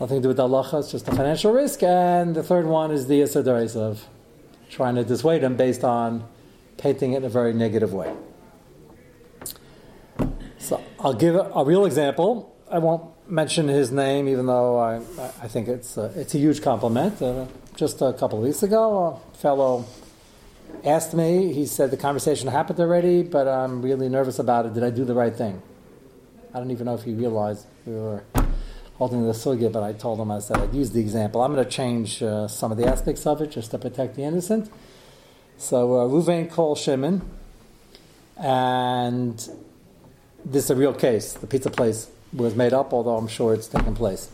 Nothing 0.01 0.17
to 0.17 0.23
do 0.23 0.29
with 0.29 0.39
halacha, 0.39 0.81
it's 0.81 0.91
just 0.91 1.09
a 1.09 1.15
financial 1.15 1.53
risk. 1.53 1.83
And 1.83 2.35
the 2.35 2.43
third 2.43 2.65
one 2.65 2.91
is 2.91 3.07
the 3.07 3.21
Isadaris 3.21 3.77
of 3.77 4.03
trying 4.71 4.95
to 4.95 5.05
dissuade 5.05 5.43
him 5.43 5.59
based 5.59 5.85
on 5.85 6.27
painting 6.79 7.13
it 7.13 7.19
in 7.19 7.25
a 7.25 7.29
very 7.29 7.53
negative 7.53 7.93
way. 7.93 8.15
So 10.67 10.83
I'll 10.99 11.15
give 11.15 11.37
a, 11.37 11.65
real 11.65 11.87
example. 11.87 12.53
I 12.69 12.81
won't 12.81 13.31
mention 13.31 13.69
his 13.69 13.93
name, 13.93 14.27
even 14.27 14.47
though 14.47 14.77
I, 14.81 14.97
I 15.41 15.47
think 15.47 15.69
it's 15.69 15.97
a, 15.97 16.07
it's 16.17 16.35
a 16.35 16.39
huge 16.39 16.61
compliment. 16.61 17.23
Uh, 17.23 17.47
just 17.77 18.03
a 18.03 18.13
couple 18.13 18.39
of 18.39 18.45
weeks 18.45 18.65
ago, 18.65 19.21
a 19.33 19.37
fellow 19.37 19.85
asked 20.85 21.15
me, 21.15 21.53
he 21.53 21.67
said 21.67 21.93
the 21.93 21.97
conversation 21.97 22.49
happened 22.49 22.81
already, 22.81 23.23
but 23.23 23.47
I'm 23.47 23.81
really 23.81 24.09
nervous 24.09 24.41
about 24.41 24.67
it. 24.67 24.75
Did 24.75 24.83
I 24.83 24.91
do 24.91 25.05
the 25.05 25.15
right 25.15 25.33
thing? 25.33 25.63
I 26.53 26.59
don't 26.59 26.73
even 26.73 26.87
know 26.87 26.95
if 26.95 27.05
he 27.05 27.15
realized 27.15 27.65
we 27.87 27.95
were 27.95 28.25
holding 28.97 29.25
the 29.25 29.35
sugya, 29.35 29.71
but 29.71 29.85
I 29.85 29.93
told 29.93 30.19
him, 30.19 30.33
I 30.33 30.41
said, 30.41 30.57
I'd 30.57 30.75
use 30.75 30.91
the 30.91 31.01
example. 31.01 31.43
I'm 31.43 31.55
going 31.55 31.65
to 31.65 31.71
change 31.71 32.25
uh, 32.25 32.49
some 32.49 32.73
of 32.73 32.77
the 32.77 32.89
aspects 32.89 33.25
of 33.25 33.41
it 33.41 33.53
just 33.53 33.71
to 33.71 33.79
protect 33.79 34.17
the 34.17 34.25
innocent. 34.25 34.69
So, 35.59 35.95
uh, 35.95 36.09
Ruvain 36.09 36.51
called 36.51 36.79
Shimon, 36.79 37.23
and 38.37 39.49
this 40.47 40.65
is 40.65 40.71
a 40.71 40.77
real 40.77 40.95
case. 40.95 41.33
The 41.33 41.47
pizza 41.47 41.71
place 41.71 42.09
was 42.33 42.55
made 42.55 42.73
up, 42.73 42.93
although 42.93 43.17
I'm 43.17 43.29
sure 43.29 43.53
it's 43.53 43.67
taken 43.67 43.95
place. 43.95 44.31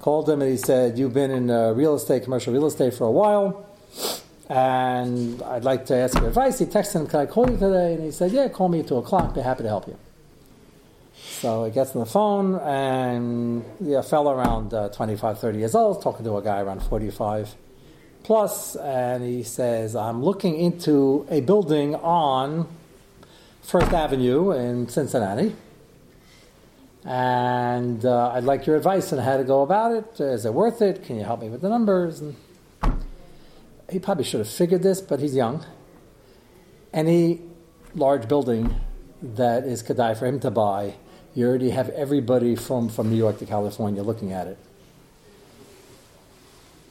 Called 0.00 0.28
him 0.28 0.40
and 0.40 0.50
he 0.50 0.56
said, 0.56 0.98
You've 0.98 1.12
been 1.12 1.30
in 1.30 1.50
uh, 1.50 1.72
real 1.72 1.94
estate, 1.96 2.24
commercial 2.24 2.52
real 2.52 2.66
estate 2.66 2.94
for 2.94 3.04
a 3.04 3.10
while, 3.10 3.66
and 4.48 5.42
I'd 5.42 5.64
like 5.64 5.86
to 5.86 5.96
ask 5.96 6.16
your 6.16 6.28
advice. 6.28 6.58
He 6.58 6.64
texted 6.64 6.96
him, 6.96 7.06
Can 7.06 7.20
I 7.20 7.26
call 7.26 7.50
you 7.50 7.58
today? 7.58 7.94
And 7.94 8.04
he 8.04 8.10
said, 8.10 8.32
Yeah, 8.32 8.48
call 8.48 8.68
me 8.68 8.80
at 8.80 8.88
2 8.88 8.96
o'clock. 8.96 9.34
Be 9.34 9.42
happy 9.42 9.64
to 9.64 9.68
help 9.68 9.86
you. 9.86 9.98
So 11.14 11.64
he 11.64 11.70
gets 11.70 11.94
on 11.94 12.00
the 12.00 12.06
phone, 12.06 12.54
and 12.60 13.64
yeah, 13.80 13.98
a 13.98 14.02
fellow 14.02 14.32
around 14.32 14.72
uh, 14.72 14.88
25, 14.90 15.38
30 15.38 15.58
years 15.58 15.74
old, 15.74 16.02
talking 16.02 16.24
to 16.24 16.36
a 16.36 16.42
guy 16.42 16.60
around 16.60 16.82
45 16.82 17.54
plus, 18.22 18.76
and 18.76 19.24
he 19.24 19.42
says, 19.42 19.96
I'm 19.96 20.22
looking 20.22 20.58
into 20.58 21.26
a 21.30 21.40
building 21.40 21.94
on 21.96 22.68
First 23.70 23.92
Avenue 23.92 24.50
in 24.50 24.88
Cincinnati 24.88 25.54
and 27.04 28.04
uh, 28.04 28.32
I'd 28.32 28.42
like 28.42 28.66
your 28.66 28.74
advice 28.74 29.12
on 29.12 29.20
how 29.20 29.36
to 29.36 29.44
go 29.44 29.62
about 29.62 29.92
it. 29.92 30.20
Is 30.20 30.44
it 30.44 30.52
worth 30.52 30.82
it? 30.82 31.04
Can 31.04 31.14
you 31.14 31.22
help 31.22 31.40
me 31.40 31.48
with 31.48 31.60
the 31.60 31.68
numbers? 31.68 32.20
And 32.20 32.34
he 33.88 34.00
probably 34.00 34.24
should 34.24 34.40
have 34.40 34.50
figured 34.50 34.82
this, 34.82 35.00
but 35.00 35.20
he's 35.20 35.36
young. 35.36 35.64
Any 36.92 37.42
large 37.94 38.26
building 38.26 38.74
that 39.22 39.62
is 39.62 39.84
Kadai 39.84 40.18
for 40.18 40.26
him 40.26 40.40
to 40.40 40.50
buy, 40.50 40.94
you 41.36 41.46
already 41.46 41.70
have 41.70 41.90
everybody 41.90 42.56
from, 42.56 42.88
from 42.88 43.08
New 43.08 43.16
York 43.16 43.38
to 43.38 43.46
California 43.46 44.02
looking 44.02 44.32
at 44.32 44.48
it. 44.48 44.58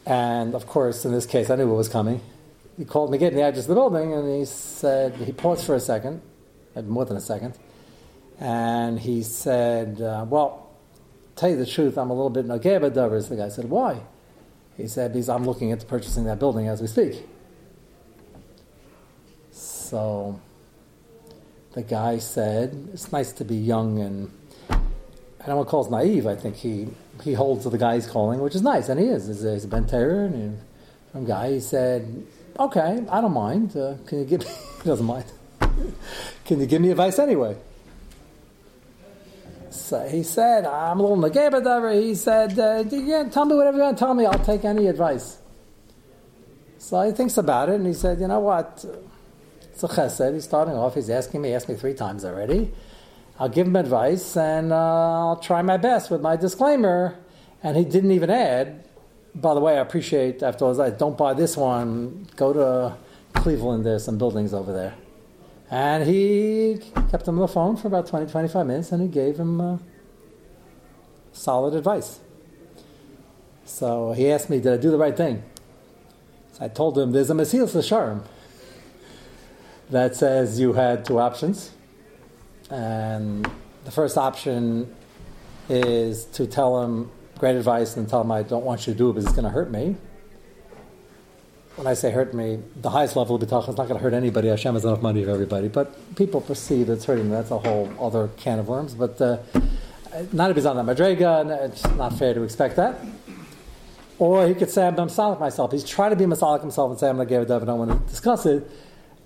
And 0.05 0.55
of 0.55 0.65
course, 0.65 1.03
in 1.03 1.11
this 1.11 1.25
case, 1.25 1.49
I 1.49 1.57
knew 1.57 1.67
what 1.67 1.75
was 1.75 1.89
coming. 1.89 2.21
He 2.77 2.85
called 2.85 3.11
me, 3.11 3.17
getting 3.17 3.37
the 3.37 3.43
address 3.43 3.65
of 3.65 3.67
the 3.67 3.75
building, 3.75 4.13
and 4.13 4.33
he 4.39 4.45
said, 4.45 5.15
he 5.15 5.33
paused 5.33 5.65
for 5.65 5.75
a 5.75 5.81
second, 5.81 6.21
more 6.75 7.05
than 7.05 7.17
a 7.17 7.21
second 7.21 7.55
and 8.39 8.99
he 8.99 9.21
said, 9.21 10.01
uh, 10.01 10.25
Well, 10.27 10.69
tell 11.35 11.49
you 11.49 11.57
the 11.57 11.65
truth, 11.65 11.97
I'm 11.97 12.09
a 12.09 12.13
little 12.13 12.29
bit 12.29 12.47
nageba 12.47 12.93
dovers. 12.93 13.27
The 13.27 13.35
guy 13.35 13.49
said, 13.49 13.69
Why? 13.69 14.01
He 14.77 14.87
said, 14.87 15.13
Because 15.13 15.29
I'm 15.29 15.45
looking 15.45 15.69
into 15.69 15.85
purchasing 15.85 16.23
that 16.25 16.39
building 16.39 16.67
as 16.67 16.81
we 16.81 16.87
speak. 16.87 17.27
So 19.51 20.39
the 21.73 21.83
guy 21.83 22.19
said, 22.19 22.89
It's 22.93 23.11
nice 23.11 23.33
to 23.33 23.45
be 23.45 23.55
young 23.55 23.99
and 23.99 24.31
I 24.69 25.45
don't 25.45 25.57
want 25.57 25.67
to 25.67 25.71
call 25.71 25.85
it 25.85 25.91
naive. 25.91 26.25
I 26.27 26.35
think 26.35 26.55
he, 26.55 26.87
he 27.23 27.33
holds 27.33 27.63
to 27.63 27.69
the 27.69 27.77
guy 27.77 27.95
he's 27.95 28.07
calling, 28.07 28.39
which 28.39 28.55
is 28.55 28.61
nice, 28.61 28.89
and 28.89 28.99
he 28.99 29.07
is. 29.07 29.27
He's 29.27 29.43
a, 29.43 29.53
he's 29.53 29.65
a 29.65 29.75
and 29.75 30.61
from 31.11 31.25
guy, 31.25 31.53
he 31.53 31.59
said, 31.59 32.25
Okay, 32.57 33.05
I 33.09 33.21
don't 33.21 33.33
mind. 33.33 33.75
Uh, 33.75 33.95
can 34.05 34.19
you 34.19 34.25
give 34.25 34.41
me, 34.41 34.47
he 34.83 34.89
doesn't 34.89 35.05
mind. 35.05 35.25
can 36.45 36.59
you 36.59 36.65
give 36.65 36.81
me 36.81 36.91
advice 36.91 37.19
anyway? 37.19 37.55
So 39.69 40.07
he 40.07 40.23
said, 40.23 40.65
I'm 40.65 40.99
a 40.99 41.03
little 41.03 41.17
negeba 41.17 42.01
He 42.01 42.15
said, 42.15 42.57
uh, 42.59 42.83
yeah, 42.89 43.23
tell 43.29 43.45
me 43.45 43.55
whatever 43.55 43.77
you 43.77 43.83
want 43.83 43.97
to 43.97 44.03
tell 44.03 44.13
me. 44.13 44.25
I'll 44.25 44.45
take 44.45 44.65
any 44.65 44.87
advice. 44.87 45.39
So 46.77 47.01
he 47.01 47.11
thinks 47.11 47.37
about 47.37 47.69
it 47.69 47.75
and 47.75 47.87
he 47.87 47.93
said, 47.93 48.19
you 48.19 48.27
know 48.27 48.39
what? 48.39 48.85
It's 49.71 49.83
a 49.83 49.87
chesed. 49.87 50.33
He's 50.33 50.43
starting 50.43 50.75
off. 50.75 50.95
He's 50.95 51.09
asking 51.09 51.41
me, 51.41 51.49
He 51.49 51.55
asked 51.55 51.69
me 51.69 51.75
three 51.75 51.93
times 51.93 52.25
already. 52.25 52.71
I'll 53.39 53.49
give 53.49 53.67
him 53.67 53.75
advice 53.75 54.35
and 54.35 54.73
uh, 54.73 55.27
I'll 55.29 55.37
try 55.39 55.61
my 55.61 55.77
best 55.77 56.11
with 56.11 56.21
my 56.21 56.35
disclaimer. 56.35 57.17
And 57.63 57.77
he 57.77 57.85
didn't 57.85 58.11
even 58.11 58.29
add, 58.29 58.85
by 59.35 59.53
the 59.53 59.59
way, 59.59 59.77
I 59.77 59.81
appreciate 59.81 60.43
after 60.43 60.65
all 60.65 60.73
that, 60.73 60.99
don't 60.99 61.17
buy 61.17 61.33
this 61.33 61.55
one. 61.55 62.27
Go 62.35 62.53
to 62.53 62.97
Cleveland. 63.39 63.85
There's 63.85 64.03
some 64.03 64.17
buildings 64.17 64.53
over 64.53 64.73
there. 64.73 64.95
And 65.71 66.07
he 66.07 66.79
kept 67.11 67.27
him 67.27 67.35
on 67.35 67.41
the 67.41 67.47
phone 67.47 67.77
for 67.77 67.87
about 67.87 68.07
20, 68.07 68.31
25 68.31 68.65
minutes 68.65 68.91
and 68.91 69.01
he 69.01 69.07
gave 69.07 69.39
him 69.39 69.61
uh, 69.61 69.77
solid 71.31 71.75
advice. 71.75 72.19
So 73.65 74.13
he 74.13 74.31
asked 74.31 74.49
me, 74.49 74.59
Did 74.59 74.73
I 74.73 74.77
do 74.77 74.89
the 74.89 74.97
right 74.97 75.15
thing? 75.15 75.43
So 76.53 76.65
I 76.65 76.69
told 76.69 76.97
him, 76.97 77.11
There's 77.11 77.29
a 77.29 77.35
Mesilas 77.35 77.75
Yesharim 77.75 78.23
that 79.91 80.15
says 80.15 80.59
you 80.59 80.73
had 80.73 81.05
two 81.05 81.19
options. 81.19 81.71
And 82.71 83.49
the 83.85 83.91
first 83.91 84.17
option 84.17 84.95
is 85.67 86.25
to 86.25 86.47
tell 86.47 86.83
him 86.83 87.11
great 87.37 87.55
advice 87.55 87.95
and 87.95 88.09
tell 88.09 88.21
him, 88.21 88.31
I 88.31 88.41
don't 88.41 88.65
want 88.65 88.87
you 88.87 88.93
to 88.93 88.97
do 88.97 89.09
it 89.09 89.13
because 89.13 89.25
it's 89.25 89.35
going 89.35 89.45
to 89.45 89.51
hurt 89.51 89.69
me 89.69 89.97
when 91.79 91.87
I 91.87 91.93
say 91.93 92.11
hurt 92.11 92.33
me, 92.33 92.59
the 92.75 92.89
highest 92.89 93.15
level 93.15 93.37
of 93.37 93.41
bitachon 93.41 93.69
is 93.69 93.77
not 93.77 93.87
going 93.87 93.97
to 93.97 94.03
hurt 94.03 94.13
anybody. 94.13 94.49
Hashem 94.49 94.73
has 94.73 94.83
enough 94.83 95.01
money 95.01 95.23
for 95.23 95.31
everybody. 95.31 95.69
But 95.69 96.13
people 96.17 96.41
perceive 96.41 96.89
it's 96.89 97.05
hurting. 97.05 97.31
That's 97.31 97.51
a 97.51 97.57
whole 97.57 97.89
other 98.01 98.27
can 98.35 98.59
of 98.59 98.67
worms. 98.67 98.93
But 98.93 99.21
uh, 99.21 99.37
not 100.33 100.51
if 100.51 100.57
he's 100.57 100.65
on 100.65 100.75
that 100.75 100.97
madrega, 100.97 101.69
it's 101.69 101.87
not 101.91 102.19
fair 102.19 102.33
to 102.33 102.43
expect 102.43 102.75
that. 102.75 102.99
Or 104.17 104.45
he 104.45 104.55
could 104.55 104.69
say, 104.69 104.87
I'm 104.87 104.95
masalik 104.97 105.39
myself. 105.39 105.71
He's 105.71 105.85
trying 105.85 106.09
to 106.09 106.17
be 106.17 106.25
masalik 106.25 106.59
himself 106.59 106.91
and 106.91 106.99
say, 106.99 107.07
I'm 107.07 107.15
not 107.15 107.29
give 107.29 107.49
a 107.49 107.55
I 107.55 107.59
don't 107.59 107.79
want 107.79 107.91
to 107.91 108.11
discuss 108.11 108.45
it. 108.45 108.69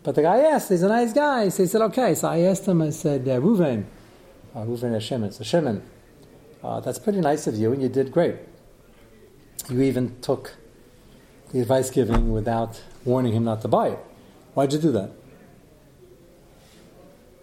But 0.03 0.13
the 0.13 0.21
guy 0.21 0.37
asked, 0.41 0.69
he's 0.69 0.83
a 0.83 0.89
nice 0.89 1.11
guy. 1.11 1.49
So 1.49 1.63
he 1.63 1.67
said, 1.67 1.81
okay. 1.81 2.13
So 2.13 2.27
I 2.27 2.41
asked 2.41 2.67
him, 2.67 2.83
I 2.83 2.91
said, 2.91 3.27
uh, 3.27 3.39
Ruvain, 3.39 3.85
uh, 4.53 4.99
Shimon. 4.99 5.31
So 5.31 5.43
Shimon, 5.43 5.81
uh, 6.63 6.81
that's 6.81 6.99
pretty 6.99 7.19
nice 7.19 7.47
of 7.47 7.55
you, 7.55 7.73
and 7.73 7.81
you 7.81 7.89
did 7.89 8.11
great. 8.11 8.35
You 9.71 9.81
even 9.81 10.21
took 10.21 10.53
the 11.53 11.61
advice 11.61 11.89
giving 11.91 12.33
without 12.33 12.81
warning 13.05 13.33
him 13.33 13.43
not 13.43 13.61
to 13.61 13.67
buy 13.67 13.89
it. 13.89 13.99
Why'd 14.55 14.73
you 14.73 14.79
do 14.79 14.91
that? 14.91 15.11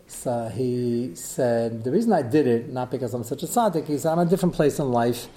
So 0.09 0.49
he 0.49 1.12
said, 1.14 1.85
The 1.85 1.90
reason 1.92 2.12
I 2.12 2.23
did 2.23 2.46
it, 2.46 2.68
not 2.68 2.90
because 2.90 3.14
I'm 3.14 3.25
such 3.25 3.44
a 3.44 3.46
tzaddik, 3.46 3.87
said, 3.99 4.12
I'm 4.12 4.18
a 4.18 4.27
different 4.27 4.55
place 4.55 4.79
in 4.81 4.90
life, 4.90 5.29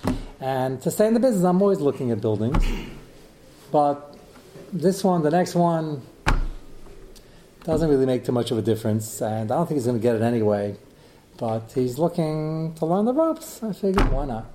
and 0.41 0.81
to 0.81 0.91
stay 0.91 1.07
in 1.07 1.13
the 1.13 1.19
business, 1.19 1.43
I'm 1.43 1.61
always 1.61 1.79
looking 1.79 2.11
at 2.11 2.19
buildings. 2.19 2.65
But 3.71 4.17
this 4.73 5.03
one, 5.03 5.21
the 5.21 5.31
next 5.31 5.55
one, 5.55 6.01
doesn't 7.63 7.89
really 7.89 8.05
make 8.05 8.25
too 8.25 8.31
much 8.31 8.51
of 8.51 8.57
a 8.57 8.61
difference, 8.61 9.21
and 9.21 9.51
I 9.51 9.55
don't 9.55 9.67
think 9.67 9.77
he's 9.77 9.85
going 9.85 9.99
to 9.99 10.03
get 10.03 10.15
it 10.15 10.21
anyway. 10.21 10.75
But 11.37 11.71
he's 11.73 11.97
looking 11.97 12.73
to 12.75 12.85
learn 12.85 13.05
the 13.05 13.13
ropes. 13.13 13.63
I 13.63 13.71
figured, 13.71 14.11
why 14.11 14.25
not? 14.25 14.45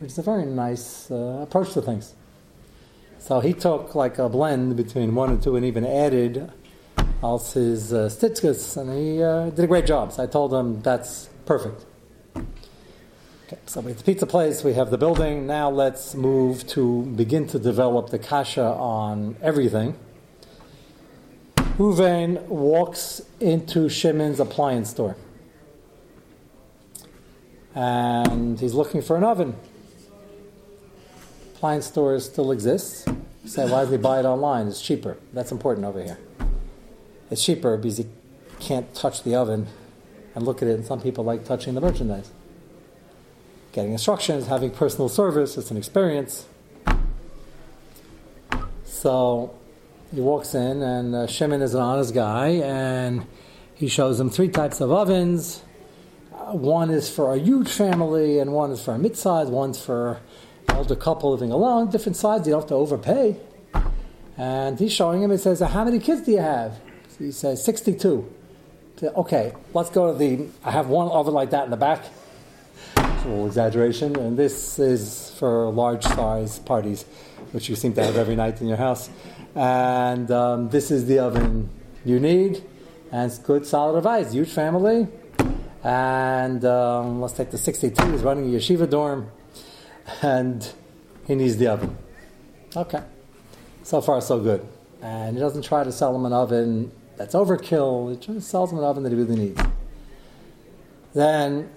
It's 0.00 0.18
a 0.18 0.22
very 0.22 0.44
nice 0.44 1.10
uh, 1.10 1.40
approach 1.42 1.72
to 1.72 1.82
things. 1.82 2.14
So 3.22 3.38
he 3.38 3.52
took 3.52 3.94
like 3.94 4.18
a 4.18 4.28
blend 4.28 4.76
between 4.76 5.14
one 5.14 5.30
and 5.30 5.40
two 5.40 5.54
and 5.54 5.64
even 5.64 5.86
added 5.86 6.50
also 7.22 7.60
his 7.60 7.92
uh, 7.92 8.10
and 8.76 8.98
he 8.98 9.22
uh, 9.22 9.50
did 9.50 9.60
a 9.60 9.68
great 9.68 9.86
job. 9.86 10.10
So 10.10 10.24
I 10.24 10.26
told 10.26 10.52
him 10.52 10.82
that's 10.82 11.28
perfect. 11.46 11.84
Okay, 12.34 13.58
so 13.66 13.80
we 13.80 13.92
have 13.92 13.98
the 13.98 14.04
pizza 14.04 14.26
place, 14.26 14.64
we 14.64 14.72
have 14.72 14.90
the 14.90 14.98
building. 14.98 15.46
Now 15.46 15.70
let's 15.70 16.16
move 16.16 16.66
to 16.70 17.02
begin 17.02 17.46
to 17.46 17.60
develop 17.60 18.10
the 18.10 18.18
kasha 18.18 18.64
on 18.64 19.36
everything. 19.40 19.96
Ruvain 21.78 22.44
walks 22.48 23.22
into 23.38 23.88
Shimon's 23.88 24.40
appliance 24.40 24.90
store. 24.90 25.16
And 27.72 28.58
he's 28.58 28.74
looking 28.74 29.00
for 29.00 29.16
an 29.16 29.22
oven. 29.22 29.54
Appliance 31.62 31.86
stores 31.86 32.24
still 32.24 32.50
exist. 32.50 33.06
Say, 33.46 33.70
why 33.70 33.84
do 33.84 33.92
he 33.92 33.96
buy 33.96 34.18
it 34.18 34.24
online? 34.24 34.66
It's 34.66 34.82
cheaper. 34.82 35.16
That's 35.32 35.52
important 35.52 35.86
over 35.86 36.02
here. 36.02 36.18
It's 37.30 37.44
cheaper 37.44 37.76
because 37.76 38.00
you 38.00 38.10
can't 38.58 38.92
touch 38.96 39.22
the 39.22 39.36
oven 39.36 39.68
and 40.34 40.44
look 40.44 40.60
at 40.60 40.66
it, 40.66 40.74
and 40.74 40.84
some 40.84 41.00
people 41.00 41.22
like 41.22 41.44
touching 41.44 41.74
the 41.74 41.80
merchandise. 41.80 42.32
Getting 43.70 43.92
instructions, 43.92 44.48
having 44.48 44.72
personal 44.72 45.08
service, 45.08 45.56
it's 45.56 45.70
an 45.70 45.76
experience. 45.76 46.46
So 48.82 49.54
he 50.12 50.20
walks 50.20 50.56
in, 50.56 50.82
and 50.82 51.14
uh, 51.14 51.26
Shimon 51.28 51.62
is 51.62 51.74
an 51.74 51.80
honest 51.80 52.12
guy, 52.12 52.48
and 52.48 53.24
he 53.76 53.86
shows 53.86 54.18
him 54.18 54.30
three 54.30 54.48
types 54.48 54.80
of 54.80 54.90
ovens. 54.90 55.62
Uh, 56.34 56.54
one 56.56 56.90
is 56.90 57.08
for 57.08 57.32
a 57.32 57.38
huge 57.38 57.68
family, 57.68 58.40
and 58.40 58.52
one 58.52 58.72
is 58.72 58.84
for 58.84 58.94
a 58.94 58.98
mid-size. 58.98 59.46
One's 59.46 59.80
for 59.80 60.18
older 60.76 60.96
couple 60.96 61.30
living 61.30 61.52
alone. 61.52 61.90
Different 61.90 62.16
sides. 62.16 62.46
You 62.46 62.52
don't 62.52 62.62
have 62.62 62.68
to 62.68 62.74
overpay. 62.74 63.36
And 64.36 64.78
he's 64.78 64.92
showing 64.92 65.22
him. 65.22 65.30
He 65.30 65.36
says, 65.36 65.60
"How 65.60 65.84
many 65.84 65.98
kids 65.98 66.22
do 66.22 66.32
you 66.32 66.38
have?" 66.38 66.78
He 67.22 67.30
says, 67.30 67.62
62. 67.64 68.28
Okay, 69.02 69.52
let's 69.74 69.90
go 69.90 70.12
to 70.12 70.18
the. 70.18 70.46
I 70.64 70.70
have 70.70 70.88
one 70.88 71.08
oven 71.08 71.34
like 71.34 71.50
that 71.50 71.64
in 71.64 71.70
the 71.70 71.76
back. 71.76 72.04
It's 72.96 73.24
a 73.24 73.28
little 73.28 73.46
exaggeration, 73.46 74.16
and 74.16 74.36
this 74.36 74.78
is 74.78 75.32
for 75.38 75.70
large 75.70 76.04
size 76.04 76.58
parties, 76.60 77.04
which 77.52 77.68
you 77.68 77.76
seem 77.76 77.94
to 77.94 78.04
have 78.04 78.16
every 78.16 78.36
night 78.36 78.60
in 78.60 78.68
your 78.68 78.76
house. 78.76 79.10
And 79.54 80.30
um, 80.30 80.68
this 80.70 80.90
is 80.90 81.06
the 81.06 81.18
oven 81.18 81.68
you 82.04 82.20
need, 82.20 82.62
and 83.10 83.30
it's 83.30 83.38
good, 83.38 83.66
solid 83.66 83.96
advice. 83.98 84.32
Huge 84.32 84.50
family, 84.50 85.08
and 85.82 86.64
um, 86.64 87.20
let's 87.20 87.34
take 87.34 87.50
the 87.50 87.58
62. 87.58 88.12
He's 88.12 88.22
running 88.22 88.52
a 88.52 88.58
yeshiva 88.58 88.88
dorm, 88.88 89.30
and 90.22 90.72
he 91.26 91.34
needs 91.34 91.56
the 91.56 91.68
oven. 91.68 91.96
Okay, 92.76 93.02
so 93.82 94.00
far 94.00 94.20
so 94.20 94.40
good. 94.40 94.66
And 95.00 95.36
he 95.36 95.40
doesn't 95.40 95.62
try 95.62 95.84
to 95.84 95.92
sell 95.92 96.14
him 96.14 96.24
an 96.24 96.32
oven 96.32 96.92
that's 97.16 97.34
overkill. 97.34 98.10
He 98.10 98.16
just 98.16 98.48
sells 98.48 98.72
him 98.72 98.78
an 98.78 98.84
oven 98.84 99.02
that 99.02 99.10
he 99.10 99.16
really 99.16 99.36
needs. 99.36 99.60
Then 101.14 101.70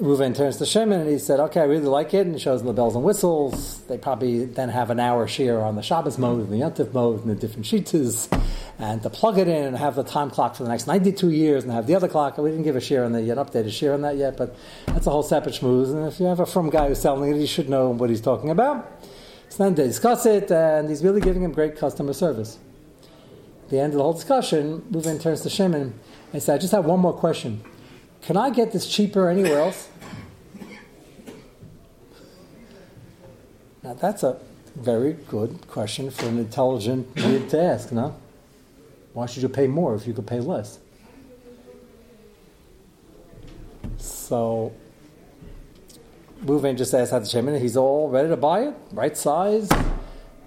Reuven 0.00 0.34
turns 0.34 0.56
to 0.58 0.66
Shimon 0.66 1.00
and 1.00 1.10
he 1.10 1.18
said, 1.18 1.40
"Okay, 1.40 1.60
I 1.60 1.64
really 1.64 1.86
like 1.86 2.14
it," 2.14 2.24
and 2.24 2.34
he 2.34 2.40
shows 2.40 2.60
him 2.60 2.68
the 2.68 2.72
bells 2.72 2.94
and 2.94 3.04
whistles. 3.04 3.80
They 3.88 3.98
probably 3.98 4.44
then 4.44 4.68
have 4.68 4.90
an 4.90 5.00
hour 5.00 5.26
share 5.26 5.60
on 5.60 5.74
the 5.74 5.82
Shabbos 5.82 6.18
mode 6.18 6.48
and 6.48 6.52
the 6.52 6.64
Yontif 6.64 6.94
mode 6.94 7.22
and 7.22 7.30
the 7.30 7.34
different 7.34 7.66
sheets, 7.66 8.28
and 8.78 9.02
to 9.02 9.10
plug 9.10 9.38
it 9.38 9.48
in 9.48 9.64
and 9.64 9.76
have 9.76 9.96
the 9.96 10.04
time 10.04 10.30
clock 10.30 10.54
for 10.54 10.62
the 10.62 10.68
next 10.68 10.86
92 10.86 11.30
years 11.30 11.64
and 11.64 11.72
have 11.72 11.86
the 11.86 11.94
other 11.94 12.06
clock. 12.06 12.38
We 12.38 12.50
didn't 12.50 12.64
give 12.64 12.76
a 12.76 12.80
share 12.80 13.04
on 13.04 13.12
that 13.12 13.22
yet, 13.22 13.36
updated 13.36 13.72
share 13.72 13.92
on 13.92 14.02
that 14.02 14.16
yet, 14.16 14.36
but 14.36 14.54
that's 14.86 15.06
a 15.06 15.10
whole 15.10 15.24
separate 15.24 15.56
schmooze. 15.56 15.90
And 15.90 16.06
if 16.06 16.20
you 16.20 16.26
have 16.26 16.38
a 16.38 16.46
firm 16.46 16.70
guy 16.70 16.86
who's 16.88 17.00
selling 17.00 17.32
it, 17.32 17.38
he 17.38 17.46
should 17.46 17.68
know 17.68 17.90
what 17.90 18.08
he's 18.08 18.20
talking 18.20 18.50
about. 18.50 19.04
So 19.48 19.64
then 19.64 19.74
they 19.74 19.84
discuss 19.84 20.26
it, 20.26 20.52
and 20.52 20.88
he's 20.88 21.02
really 21.02 21.20
giving 21.20 21.42
him 21.42 21.52
great 21.52 21.76
customer 21.76 22.12
service 22.12 22.58
At 23.64 23.70
the 23.70 23.80
end 23.80 23.94
of 23.94 23.96
the 23.96 24.02
whole 24.02 24.12
discussion, 24.12 24.82
Reuven 24.92 25.20
turns 25.20 25.40
to 25.40 25.50
Shimon 25.50 25.98
and 26.32 26.42
says, 26.42 26.50
I 26.50 26.58
just 26.58 26.72
have 26.72 26.84
one 26.84 27.00
more 27.00 27.14
question. 27.14 27.62
Can 28.22 28.36
I 28.36 28.50
get 28.50 28.72
this 28.72 28.86
cheaper 28.86 29.28
anywhere 29.28 29.58
else? 29.60 29.88
Now, 33.82 33.94
that's 33.94 34.22
a 34.22 34.38
very 34.76 35.14
good 35.14 35.66
question 35.66 36.10
for 36.10 36.26
an 36.26 36.38
intelligent 36.38 37.16
kid 37.16 37.48
to 37.50 37.60
ask, 37.60 37.90
no? 37.90 38.14
Why 39.18 39.26
should 39.26 39.42
you 39.42 39.48
pay 39.48 39.66
more 39.66 39.96
if 39.96 40.06
you 40.06 40.14
could 40.14 40.28
pay 40.28 40.38
less? 40.38 40.78
So, 43.96 44.72
Reuven 46.44 46.78
just 46.78 46.94
asked 46.94 47.10
the 47.10 47.24
Shimon, 47.24 47.60
he's 47.60 47.76
all 47.76 48.08
ready 48.10 48.28
to 48.28 48.36
buy 48.36 48.60
it, 48.68 48.74
right 48.92 49.16
size, 49.16 49.68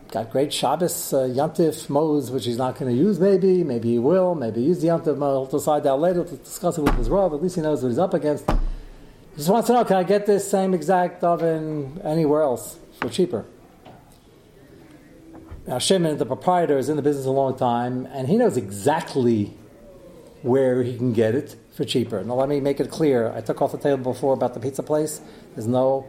got 0.10 0.31
great 0.31 0.53
Shabbos 0.53 1.12
uh, 1.12 1.23
Yantif 1.23 1.89
modes, 1.89 2.31
which 2.31 2.45
he's 2.45 2.57
not 2.57 2.79
going 2.79 2.95
to 2.95 2.97
use. 2.97 3.19
Maybe, 3.19 3.62
maybe 3.62 3.89
he 3.89 3.99
will. 3.99 4.36
Maybe 4.36 4.62
use 4.62 4.79
the 4.79 4.88
Yantif 4.88 5.17
mode. 5.17 5.49
He'll 5.49 5.60
decide 5.60 5.84
that 5.84 5.95
later 5.95 6.23
to 6.23 6.38
discuss 6.38 6.77
it 6.77 6.81
with 6.81 6.95
his 6.95 7.10
Rav. 7.10 7.34
At 7.34 7.41
least 7.41 7.55
he 7.55 7.62
knows 7.62 7.84
what 7.84 7.89
he's 7.89 7.99
up 7.99 8.13
against. 8.13 8.49
He 8.49 9.38
just 9.38 9.49
wants 9.49 9.67
to 9.67 9.73
know: 9.73 9.84
Can 9.84 9.97
I 9.97 10.03
get 10.03 10.25
this 10.25 10.49
same 10.49 10.73
exact 10.73 11.25
oven 11.25 11.99
anywhere 12.05 12.41
else 12.41 12.79
for 13.01 13.10
cheaper? 13.10 13.45
Now 15.67 15.78
Shimon, 15.78 16.17
the 16.17 16.26
proprietor, 16.26 16.78
is 16.78 16.89
in 16.89 16.95
the 16.95 17.04
business 17.04 17.26
a 17.26 17.32
long 17.32 17.56
time, 17.56 18.08
and 18.12 18.28
he 18.28 18.38
knows 18.38 18.58
exactly 18.58 19.54
where 20.41 20.82
he 20.82 20.97
can 20.97 21.13
get 21.13 21.36
it 21.36 21.56
for 21.76 21.86
cheaper. 21.86 22.24
Now 22.24 22.34
let 22.34 22.50
me 22.50 22.60
make 22.60 22.80
it 22.80 22.89
clear. 22.89 23.32
I 23.32 23.41
took 23.41 23.62
off 23.62 23.71
the 23.71 23.78
table 23.78 24.12
before 24.12 24.34
about 24.34 24.56
the 24.56 24.60
pizza 24.60 24.82
place. 24.82 25.21
There's 25.54 25.67
no 25.67 26.08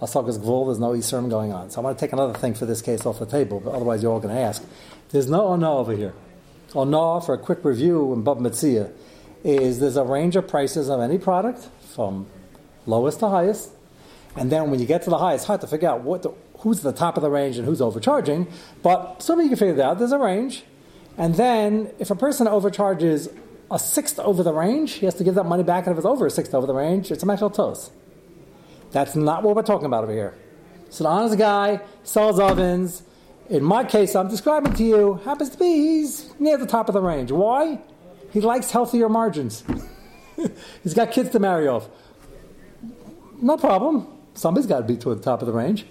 Hasagas 0.00 0.38
Gvul, 0.38 0.66
there's 0.66 0.78
no 0.78 0.92
Yisrim 0.92 1.28
going 1.28 1.52
on. 1.52 1.70
So 1.70 1.80
I 1.80 1.84
want 1.84 1.98
to 1.98 2.04
take 2.04 2.12
another 2.12 2.32
thing 2.32 2.54
for 2.54 2.66
this 2.66 2.80
case 2.80 3.04
off 3.04 3.18
the 3.18 3.26
table, 3.26 3.60
but 3.60 3.74
otherwise 3.74 4.02
you're 4.02 4.12
all 4.12 4.20
going 4.20 4.34
to 4.34 4.40
ask. 4.40 4.64
There's 5.10 5.28
no 5.28 5.48
Ono 5.48 5.78
over 5.78 5.94
here. 5.94 6.14
Ono, 6.74 7.20
for 7.20 7.34
a 7.34 7.38
quick 7.38 7.64
review 7.64 8.12
in 8.14 8.24
Bava 8.24 8.40
Metzia, 8.40 8.90
is 9.44 9.80
there's 9.80 9.96
a 9.96 10.04
range 10.04 10.34
of 10.34 10.48
prices 10.48 10.88
of 10.88 11.00
any 11.00 11.18
product 11.18 11.68
from 11.94 12.26
lowest 12.86 13.20
to 13.20 13.28
highest. 13.28 13.70
And 14.34 14.50
then 14.50 14.70
when 14.70 14.80
you 14.80 14.86
get 14.86 15.02
to 15.02 15.10
the 15.10 15.18
highest, 15.18 15.42
it's 15.42 15.46
hard 15.46 15.60
to 15.60 15.66
figure 15.66 15.88
out 15.88 16.00
what 16.00 16.22
the, 16.22 16.30
who's 16.64 16.80
the 16.80 16.92
top 16.92 17.16
of 17.16 17.22
the 17.22 17.30
range 17.30 17.58
and 17.58 17.66
who's 17.66 17.82
overcharging. 17.82 18.48
But 18.82 19.22
somebody 19.22 19.48
can 19.50 19.58
figure 19.58 19.74
that 19.74 19.84
out. 19.84 19.98
There's 19.98 20.12
a 20.12 20.18
range. 20.18 20.64
And 21.18 21.34
then 21.34 21.92
if 21.98 22.10
a 22.10 22.16
person 22.16 22.48
overcharges 22.48 23.28
a 23.70 23.78
sixth 23.78 24.18
over 24.18 24.42
the 24.42 24.52
range, 24.52 24.94
he 24.94 25.04
has 25.04 25.14
to 25.16 25.24
give 25.24 25.34
that 25.34 25.44
money 25.44 25.62
back. 25.62 25.86
And 25.86 25.92
if 25.92 25.98
it's 25.98 26.06
over 26.06 26.26
a 26.26 26.30
sixth 26.30 26.54
over 26.54 26.66
the 26.66 26.74
range, 26.74 27.12
it's 27.12 27.22
a 27.22 27.26
mechel 27.26 27.54
toast. 27.54 27.92
That's 28.92 29.14
not 29.14 29.42
what 29.42 29.54
we're 29.54 29.62
talking 29.62 29.84
about 29.84 30.04
over 30.04 30.12
here. 30.12 30.34
So 30.88 31.04
an 31.04 31.12
honest 31.12 31.38
guy 31.38 31.80
sells 32.02 32.40
ovens. 32.40 33.02
In 33.50 33.62
my 33.62 33.84
case, 33.84 34.16
I'm 34.16 34.28
describing 34.28 34.72
to 34.72 34.84
you, 34.84 35.14
happens 35.24 35.50
to 35.50 35.58
be 35.58 35.66
he's 35.66 36.32
near 36.40 36.56
the 36.56 36.66
top 36.66 36.88
of 36.88 36.94
the 36.94 37.02
range. 37.02 37.30
Why? 37.30 37.78
He 38.32 38.40
likes 38.40 38.70
healthier 38.70 39.10
margins. 39.10 39.64
he's 40.82 40.94
got 40.94 41.12
kids 41.12 41.28
to 41.30 41.38
marry 41.38 41.68
off. 41.68 41.88
No 43.42 43.58
problem. 43.58 44.08
Somebody's 44.32 44.66
got 44.66 44.78
to 44.78 44.84
be 44.84 44.96
toward 44.96 45.18
the 45.18 45.22
top 45.22 45.42
of 45.42 45.46
the 45.46 45.52
range. 45.52 45.84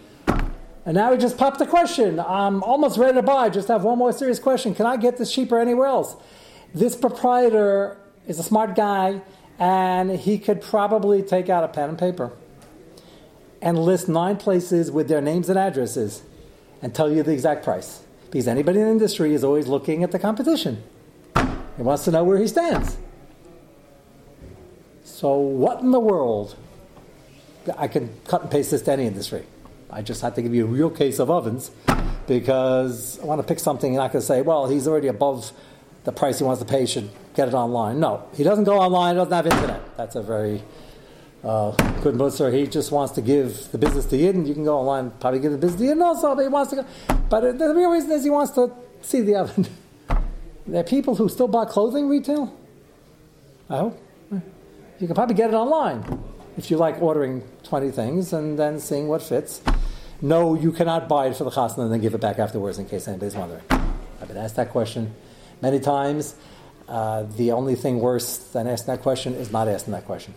And 0.85 0.95
now 0.95 1.11
he 1.11 1.17
just 1.17 1.37
popped 1.37 1.59
the 1.59 1.65
question. 1.65 2.19
I'm 2.19 2.61
almost 2.63 2.97
ready 2.97 3.13
to 3.13 3.21
buy. 3.21 3.49
Just 3.49 3.69
have 3.69 3.83
one 3.83 3.97
more 3.97 4.11
serious 4.11 4.39
question. 4.39 4.75
Can 4.75 4.85
I 4.85 4.97
get 4.97 5.17
this 5.17 5.33
cheaper 5.33 5.59
anywhere 5.59 5.87
else? 5.87 6.15
This 6.73 6.95
proprietor 6.95 7.97
is 8.27 8.39
a 8.39 8.43
smart 8.43 8.75
guy, 8.75 9.21
and 9.59 10.11
he 10.11 10.37
could 10.37 10.61
probably 10.61 11.21
take 11.21 11.47
out 11.47 11.63
a 11.63 11.67
pen 11.67 11.89
and 11.89 11.97
paper 11.97 12.31
and 13.61 13.79
list 13.79 14.09
nine 14.09 14.35
places 14.35 14.91
with 14.91 15.07
their 15.07 15.21
names 15.21 15.47
and 15.47 15.57
addresses 15.57 16.21
and 16.81 16.93
tell 16.93 17.09
you 17.09 17.23
the 17.23 17.31
exact 17.31 17.63
price. 17.63 18.01
Because 18.29 18.47
anybody 18.47 18.79
in 18.79 18.85
the 18.85 18.91
industry 18.91 19.33
is 19.33 19.43
always 19.43 19.67
looking 19.67 20.03
at 20.03 20.11
the 20.11 20.19
competition. 20.19 20.83
He 21.77 21.81
wants 21.81 22.03
to 22.05 22.11
know 22.11 22.23
where 22.23 22.37
he 22.37 22.47
stands. 22.47 22.97
So, 25.03 25.37
what 25.37 25.79
in 25.79 25.91
the 25.91 25.99
world? 25.99 26.55
I 27.77 27.87
can 27.87 28.13
cut 28.27 28.41
and 28.41 28.51
paste 28.51 28.71
this 28.71 28.81
to 28.81 28.91
any 28.91 29.05
industry. 29.05 29.45
I 29.93 30.01
just 30.01 30.21
have 30.21 30.33
to 30.35 30.41
give 30.41 30.55
you 30.55 30.65
a 30.65 30.67
real 30.67 30.89
case 30.89 31.19
of 31.19 31.29
ovens 31.29 31.69
because 32.27 33.19
I 33.19 33.25
want 33.25 33.41
to 33.41 33.47
pick 33.47 33.59
something 33.59 33.93
and 33.93 34.01
I 34.01 34.07
can 34.07 34.21
say, 34.21 34.41
well, 34.41 34.67
he's 34.67 34.87
already 34.87 35.07
above 35.07 35.51
the 36.03 36.11
price 36.11 36.39
he 36.39 36.43
wants 36.43 36.61
to 36.61 36.65
pay, 36.67 36.85
should 36.85 37.09
get 37.35 37.47
it 37.47 37.53
online. 37.53 37.99
No, 37.99 38.27
he 38.33 38.43
doesn't 38.43 38.63
go 38.63 38.79
online, 38.79 39.15
he 39.15 39.19
doesn't 39.19 39.33
have 39.33 39.45
internet. 39.45 39.95
That's 39.95 40.15
a 40.15 40.23
very 40.23 40.63
uh, 41.43 41.71
good 42.01 42.15
Musar, 42.15 42.51
he 42.51 42.65
just 42.65 42.91
wants 42.91 43.13
to 43.13 43.21
give 43.21 43.71
the 43.71 43.77
business 43.77 44.05
to 44.07 44.17
Yidden. 44.17 44.47
You 44.47 44.55
can 44.55 44.63
go 44.63 44.79
online, 44.79 45.11
probably 45.19 45.39
give 45.39 45.51
the 45.51 45.57
business 45.59 45.81
to 45.81 45.87
Yidden 45.87 46.03
also, 46.03 46.35
but 46.35 46.41
he 46.41 46.47
wants 46.47 46.71
to 46.71 46.77
go. 46.77 46.85
But 47.29 47.59
the 47.59 47.73
real 47.75 47.91
reason 47.91 48.11
is 48.11 48.23
he 48.23 48.31
wants 48.31 48.53
to 48.53 48.71
see 49.01 49.21
the 49.21 49.35
oven. 49.35 49.67
there 50.67 50.81
are 50.81 50.83
people 50.83 51.15
who 51.15 51.29
still 51.29 51.47
buy 51.47 51.65
clothing 51.65 52.09
retail. 52.09 52.57
I 53.69 53.77
hope. 53.77 53.99
You 54.99 55.07
can 55.07 55.15
probably 55.15 55.35
get 55.35 55.49
it 55.49 55.53
online 55.53 56.23
if 56.57 56.69
you 56.69 56.77
like 56.77 57.01
ordering 57.01 57.43
20 57.63 57.91
things 57.91 58.33
and 58.33 58.57
then 58.57 58.79
seeing 58.79 59.07
what 59.07 59.21
fits. 59.21 59.61
No, 60.23 60.55
you 60.55 60.71
cannot 60.71 61.09
buy 61.09 61.27
it 61.27 61.35
for 61.35 61.43
the 61.43 61.49
chasna 61.49 61.79
and 61.79 61.91
then 61.91 61.99
give 61.99 62.13
it 62.13 62.21
back 62.21 62.39
afterwards 62.39 62.79
in 62.79 62.87
case 62.87 63.09
anybody's 63.09 63.35
wondering. 63.35 63.61
I've 63.69 64.29
been 64.29 64.37
asked 64.37 64.55
that 64.55 64.69
question 64.69 65.13
many 65.61 65.81
times. 65.81 66.35
Uh, 66.87 67.23
the 67.23 67.51
only 67.51 67.75
thing 67.75 67.99
worse 67.99 68.37
than 68.37 68.65
asking 68.65 68.95
that 68.95 69.01
question 69.01 69.33
is 69.33 69.51
not 69.51 69.67
asking 69.67 69.91
that 69.91 70.05
question. 70.05 70.33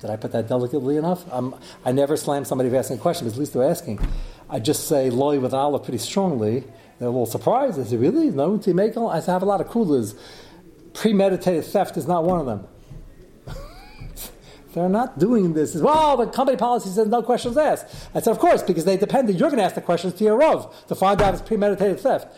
Did 0.00 0.08
I 0.08 0.16
put 0.16 0.32
that 0.32 0.48
delicately 0.48 0.96
enough? 0.96 1.30
Um, 1.30 1.60
I 1.84 1.92
never 1.92 2.16
slam 2.16 2.46
somebody 2.46 2.70
for 2.70 2.76
asking 2.76 2.96
a 2.96 3.00
question, 3.00 3.26
but 3.26 3.34
at 3.34 3.38
least 3.38 3.52
they're 3.52 3.68
asking. 3.68 4.00
I 4.48 4.60
just 4.60 4.88
say 4.88 5.10
loy 5.10 5.40
with 5.40 5.52
olive 5.52 5.82
pretty 5.82 5.98
strongly. 5.98 6.60
They're 6.98 7.08
a 7.08 7.10
little 7.10 7.26
surprised. 7.26 7.78
I 7.78 7.84
say, 7.84 7.98
really? 7.98 8.30
No 8.30 8.56
T-Makel? 8.56 9.12
I 9.12 9.20
have 9.30 9.42
a 9.42 9.44
lot 9.46 9.60
of 9.60 9.68
coolers. 9.68 10.14
Premeditated 10.94 11.66
theft 11.66 11.98
is 11.98 12.06
not 12.06 12.24
one 12.24 12.40
of 12.40 12.46
them. 12.46 12.66
They're 14.76 14.90
not 14.90 15.18
doing 15.18 15.54
this. 15.54 15.74
Well, 15.74 16.18
the 16.18 16.26
company 16.26 16.58
policy 16.58 16.90
says 16.90 17.08
no 17.08 17.22
questions 17.22 17.56
asked. 17.56 17.86
I 18.14 18.20
said, 18.20 18.30
of 18.30 18.38
course, 18.38 18.62
because 18.62 18.84
they 18.84 18.98
depend. 18.98 19.26
That 19.26 19.32
you're 19.32 19.48
going 19.48 19.56
to 19.56 19.64
ask 19.64 19.74
the 19.74 19.80
questions 19.80 20.12
to 20.14 20.24
your 20.24 20.36
Rav 20.36 20.86
to 20.88 20.94
find 20.94 21.22
out 21.22 21.32
it's 21.32 21.42
premeditated 21.42 21.98
theft. 21.98 22.28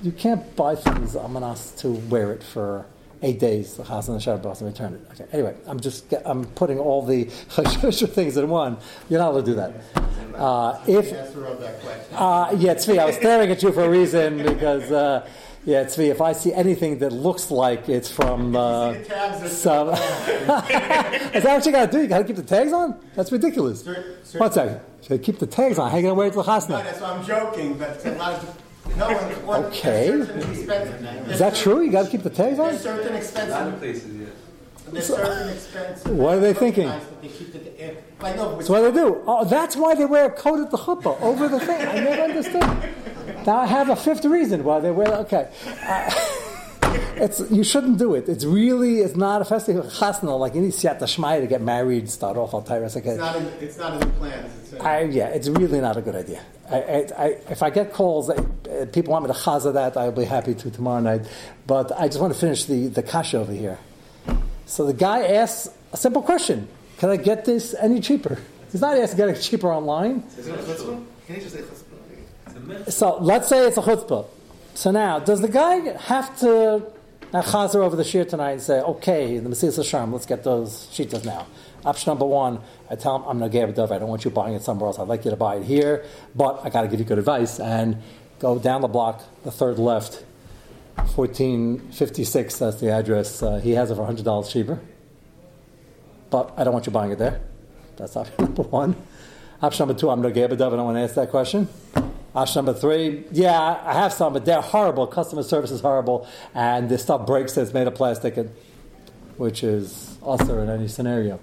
you 0.00 0.12
can't 0.12 0.54
buy 0.54 0.76
things 0.76 1.16
amanas 1.16 1.72
to 1.78 1.90
wear 2.08 2.32
it 2.32 2.44
for 2.44 2.86
eight 3.22 3.38
days. 3.38 3.74
The 3.74 3.84
chas 3.84 4.08
and 4.08 4.16
the 4.16 4.20
Shabbos 4.20 4.60
and 4.60 4.70
return 4.72 4.94
it. 4.94 5.00
Okay. 5.12 5.26
Anyway, 5.32 5.54
I'm 5.66 5.80
just 5.80 6.12
I'm 6.24 6.44
putting 6.44 6.78
all 6.78 7.02
the 7.02 7.24
things 7.24 8.36
in 8.36 8.48
one. 8.48 8.76
You're 9.08 9.20
not 9.20 9.32
allowed 9.32 9.44
to 9.44 9.46
do 9.46 9.54
that. 9.56 9.72
Uh, 10.34 10.80
if 10.86 11.12
Answer 11.12 11.44
of 11.46 11.60
that 11.60 11.80
uh, 12.14 12.54
yeah, 12.56 12.74
Tzvi, 12.74 12.98
I 12.98 13.04
was 13.04 13.16
staring 13.16 13.50
at 13.50 13.62
you 13.62 13.72
for 13.72 13.84
a 13.84 13.90
reason 13.90 14.38
because 14.38 14.90
uh, 14.90 15.28
yeah, 15.66 15.84
Tzvi, 15.84 16.08
if 16.10 16.20
I 16.22 16.32
see 16.32 16.52
anything 16.54 16.98
that 17.00 17.12
looks 17.12 17.50
like 17.50 17.88
it's 17.88 18.10
from 18.10 18.56
uh, 18.56 18.92
See 18.94 18.98
the 19.00 19.04
tags 19.04 19.42
are 19.42 19.48
some, 19.48 19.88
is 21.34 21.42
that 21.42 21.44
what 21.44 21.66
you 21.66 21.72
got 21.72 21.86
to 21.90 21.92
do? 21.92 22.02
You 22.02 22.08
got 22.08 22.18
to 22.18 22.24
keep 22.24 22.36
the 22.36 22.42
tags 22.42 22.72
on? 22.72 22.98
That's 23.14 23.30
ridiculous. 23.32 23.82
Cer- 23.84 24.16
cer- 24.22 24.38
One 24.38 24.52
second. 24.52 24.80
So 25.02 25.18
keep 25.18 25.38
the 25.38 25.46
tags 25.46 25.78
on. 25.78 25.90
How 25.90 25.96
you 25.96 26.02
gonna 26.04 26.14
wear 26.14 26.28
it 26.28 26.30
to 26.30 26.36
the 26.42 26.42
No, 26.44 26.48
chasna? 26.48 26.84
that's 26.84 27.00
why 27.00 27.10
I'm 27.12 27.24
joking, 27.24 27.76
but 27.76 28.04
a 28.06 28.12
lot 28.12 28.34
of, 28.34 28.62
no, 28.96 29.06
one, 29.12 29.46
one, 29.46 29.64
Okay. 29.66 30.08
there's 30.10 30.26
certain 30.28 30.50
expenses. 30.50 31.30
Is 31.32 31.38
that 31.38 31.54
true? 31.54 31.80
You 31.82 31.90
got 31.92 32.04
to 32.04 32.10
keep 32.10 32.22
the 32.22 32.30
tags 32.30 32.58
on? 32.58 32.68
There's 32.68 32.80
certain 32.82 33.00
A 33.00 33.02
lot 33.02 33.10
of 33.10 33.16
expenses, 33.16 33.78
places, 33.78 34.16
yeah. 34.16 34.26
there's 34.92 35.06
certain 35.06 35.48
expenses. 35.48 36.04
What 36.06 36.34
are 36.36 36.40
they 36.40 36.54
thinking? 36.54 36.90
They 37.22 37.28
keep 37.28 37.54
it, 37.54 37.76
if, 37.78 38.24
I 38.24 38.34
know, 38.34 38.56
but 38.56 38.66
So 38.66 38.72
what 38.72 38.80
do 38.80 38.90
they 38.92 39.00
do? 39.00 39.22
Oh, 39.26 39.44
that's 39.44 39.76
why 39.76 39.94
they 39.94 40.04
wear 40.06 40.26
a 40.26 40.30
coat 40.30 40.60
at 40.60 40.70
the 40.70 40.76
chuppah 40.78 41.20
over 41.22 41.48
the 41.48 41.60
thing. 41.60 41.80
I 41.86 41.94
never 42.00 42.22
understood. 42.22 42.62
Now 43.46 43.58
I 43.58 43.66
have 43.66 43.88
a 43.88 43.96
fifth 43.96 44.24
reason 44.24 44.64
why 44.64 44.80
they 44.80 44.90
wear. 44.90 45.08
Okay, 45.24 45.48
uh, 45.86 46.10
it's 47.20 47.50
you 47.50 47.62
shouldn't 47.62 47.98
do 47.98 48.14
it. 48.14 48.28
It's 48.28 48.44
really 48.44 49.00
it's 49.00 49.16
not 49.16 49.42
a 49.42 49.44
festival 49.44 49.82
chasna 49.82 50.38
like 50.38 50.54
you 50.54 50.62
need 50.62 50.72
siyata 50.72 51.02
shmai 51.02 51.40
to 51.40 51.46
get 51.46 51.60
married, 51.60 52.10
start 52.10 52.36
off 52.36 52.54
al 52.54 52.62
tyrus. 52.62 52.96
it's 52.96 53.06
not 53.18 53.36
in, 53.36 53.46
it's 53.60 53.78
not 53.78 53.94
in 53.94 54.00
the 54.00 54.06
plans. 54.06 54.58
It's 54.62 54.72
in- 54.72 54.80
I, 54.80 55.02
yeah, 55.02 55.28
it's 55.28 55.48
really 55.48 55.80
not 55.80 55.96
a 55.96 56.02
good 56.02 56.16
idea. 56.16 56.42
I, 56.70 56.76
I, 56.76 57.08
I, 57.18 57.26
if 57.50 57.62
I 57.62 57.70
get 57.70 57.92
calls, 57.92 58.30
uh, 58.30 58.86
people 58.92 59.12
want 59.12 59.26
me 59.26 59.32
to 59.32 59.38
chazer 59.38 59.72
that, 59.74 59.96
I'll 59.96 60.12
be 60.12 60.24
happy 60.24 60.54
to 60.54 60.70
tomorrow 60.70 61.00
night. 61.00 61.22
But 61.66 61.92
I 61.98 62.06
just 62.06 62.20
want 62.20 62.32
to 62.32 62.38
finish 62.38 62.64
the, 62.64 62.86
the 62.86 63.02
kasha 63.02 63.38
over 63.38 63.52
here. 63.52 63.78
So 64.66 64.86
the 64.86 64.94
guy 64.94 65.24
asks 65.26 65.74
a 65.92 65.96
simple 65.96 66.22
question 66.22 66.68
Can 66.98 67.10
I 67.10 67.16
get 67.16 67.44
this 67.44 67.74
any 67.74 68.00
cheaper? 68.00 68.38
He's 68.72 68.80
not 68.80 68.96
asking 68.96 69.16
get 69.18 69.28
it 69.28 69.40
cheaper 69.40 69.72
online. 69.72 70.22
Is 70.38 70.46
it 70.46 70.54
a 70.54 70.62
chutzpah? 70.62 71.04
Can 71.26 71.36
you 71.36 71.42
just 71.42 71.54
say 71.54 71.62
chutzpah? 71.62 72.46
It's 72.46 72.56
a 72.56 72.60
myth. 72.60 72.92
So 72.92 73.18
let's 73.18 73.48
say 73.48 73.66
it's 73.66 73.76
a 73.76 73.82
chutzpah. 73.82 74.26
So 74.74 74.92
now, 74.92 75.18
does 75.18 75.40
the 75.40 75.48
guy 75.48 75.98
have 75.98 76.38
to 76.40 76.86
now 77.32 77.42
chazer 77.42 77.76
over 77.76 77.96
the 77.96 78.04
shir 78.04 78.24
tonight 78.24 78.52
and 78.52 78.62
say, 78.62 78.80
okay, 78.80 79.38
the 79.38 79.48
Mesilas 79.48 79.78
Yesharim, 79.78 80.12
let's 80.12 80.26
get 80.26 80.44
those 80.44 80.88
shitas 80.92 81.24
now? 81.24 81.46
Option 81.84 82.10
number 82.10 82.26
one, 82.26 82.60
I 82.90 82.96
tell 82.96 83.16
him, 83.16 83.22
I'm 83.26 83.38
not 83.38 83.54
a 83.54 83.72
dove. 83.72 83.92
I 83.92 83.98
don't 83.98 84.08
want 84.08 84.24
you 84.24 84.30
buying 84.30 84.54
it 84.54 84.62
somewhere 84.62 84.88
else. 84.88 84.98
I'd 84.98 85.08
like 85.08 85.24
you 85.24 85.30
to 85.30 85.36
buy 85.36 85.56
it 85.56 85.64
here, 85.64 86.04
but 86.34 86.60
I 86.64 86.70
got 86.70 86.82
to 86.82 86.88
give 86.88 87.00
you 87.00 87.06
good 87.06 87.18
advice 87.18 87.58
and 87.58 88.02
go 88.38 88.58
down 88.58 88.80
the 88.80 88.88
block, 88.88 89.22
the 89.44 89.50
third 89.50 89.78
left, 89.78 90.24
1456, 90.96 92.58
that's 92.58 92.80
the 92.80 92.90
address. 92.90 93.42
Uh, 93.42 93.58
he 93.58 93.72
has 93.72 93.90
it 93.90 93.96
for 93.96 94.06
$100 94.06 94.50
cheaper, 94.50 94.80
but 96.30 96.52
I 96.56 96.64
don't 96.64 96.72
want 96.72 96.86
you 96.86 96.92
buying 96.92 97.12
it 97.12 97.18
there. 97.18 97.40
That's 97.96 98.16
option 98.16 98.34
number 98.38 98.62
one. 98.62 98.96
Option 99.62 99.86
number 99.86 99.98
two, 99.98 100.10
I'm 100.10 100.22
not 100.22 100.34
dove. 100.34 100.52
I 100.52 100.56
don't 100.56 100.84
want 100.84 100.96
to 100.96 101.02
ask 101.02 101.14
that 101.14 101.30
question. 101.30 101.68
Option 102.34 102.64
number 102.64 102.78
three, 102.78 103.24
yeah, 103.32 103.80
I 103.84 103.94
have 103.94 104.12
some, 104.12 104.32
but 104.32 104.44
they're 104.44 104.60
horrible. 104.60 105.06
Customer 105.06 105.42
service 105.42 105.72
is 105.72 105.80
horrible, 105.80 106.28
and 106.54 106.88
this 106.88 107.02
stuff 107.02 107.26
breaks. 107.26 107.56
It's 107.56 107.74
made 107.74 107.88
of 107.88 107.94
plastic, 107.94 108.36
and, 108.36 108.50
which 109.36 109.64
is 109.64 110.16
also 110.22 110.60
in 110.60 110.68
any 110.68 110.86
scenario. 110.86 111.40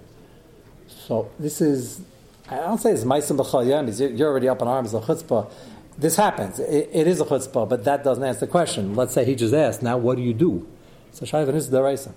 So 0.87 1.29
this 1.39 1.59
is, 1.59 2.01
I 2.49 2.57
don't 2.57 2.77
say 2.77 2.91
it's 2.91 3.03
ma'asim 3.03 3.37
b'chol. 3.37 4.17
You're 4.17 4.29
already 4.29 4.47
up 4.47 4.61
in 4.61 4.67
arms 4.69 4.93
of 4.93 5.03
chutzpah. 5.03 5.51
This 5.97 6.15
happens. 6.15 6.59
It, 6.59 6.89
it 6.93 7.07
is 7.07 7.19
a 7.19 7.25
chutzpah, 7.25 7.67
but 7.67 7.83
that 7.83 8.05
doesn't 8.05 8.23
answer 8.23 8.41
the 8.41 8.47
question. 8.47 8.95
Let's 8.95 9.13
say 9.13 9.25
he 9.25 9.35
just 9.35 9.53
asked. 9.53 9.81
Now, 9.81 9.97
what 9.97 10.15
do 10.15 10.23
you 10.23 10.33
do? 10.33 10.67
So 11.11 11.25
shayvan 11.25 11.55
is 11.55 11.69
deraisa. 11.69 12.13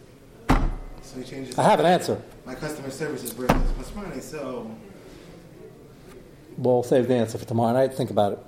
So 1.03 1.19
he 1.19 1.25
changes. 1.25 1.59
I 1.59 1.65
have 1.65 1.81
an 1.81 1.87
answer. 1.87 2.23
My 2.47 2.55
customer 2.55 2.91
service 2.91 3.25
is 3.25 3.37
money? 3.37 4.21
So 4.21 4.71
We'll 6.57 6.83
save 6.83 7.09
the 7.09 7.15
answer 7.15 7.39
for 7.39 7.47
tomorrow 7.47 7.73
night. 7.73 7.95
Think 7.95 8.11
about 8.11 8.35
it. 8.35 8.39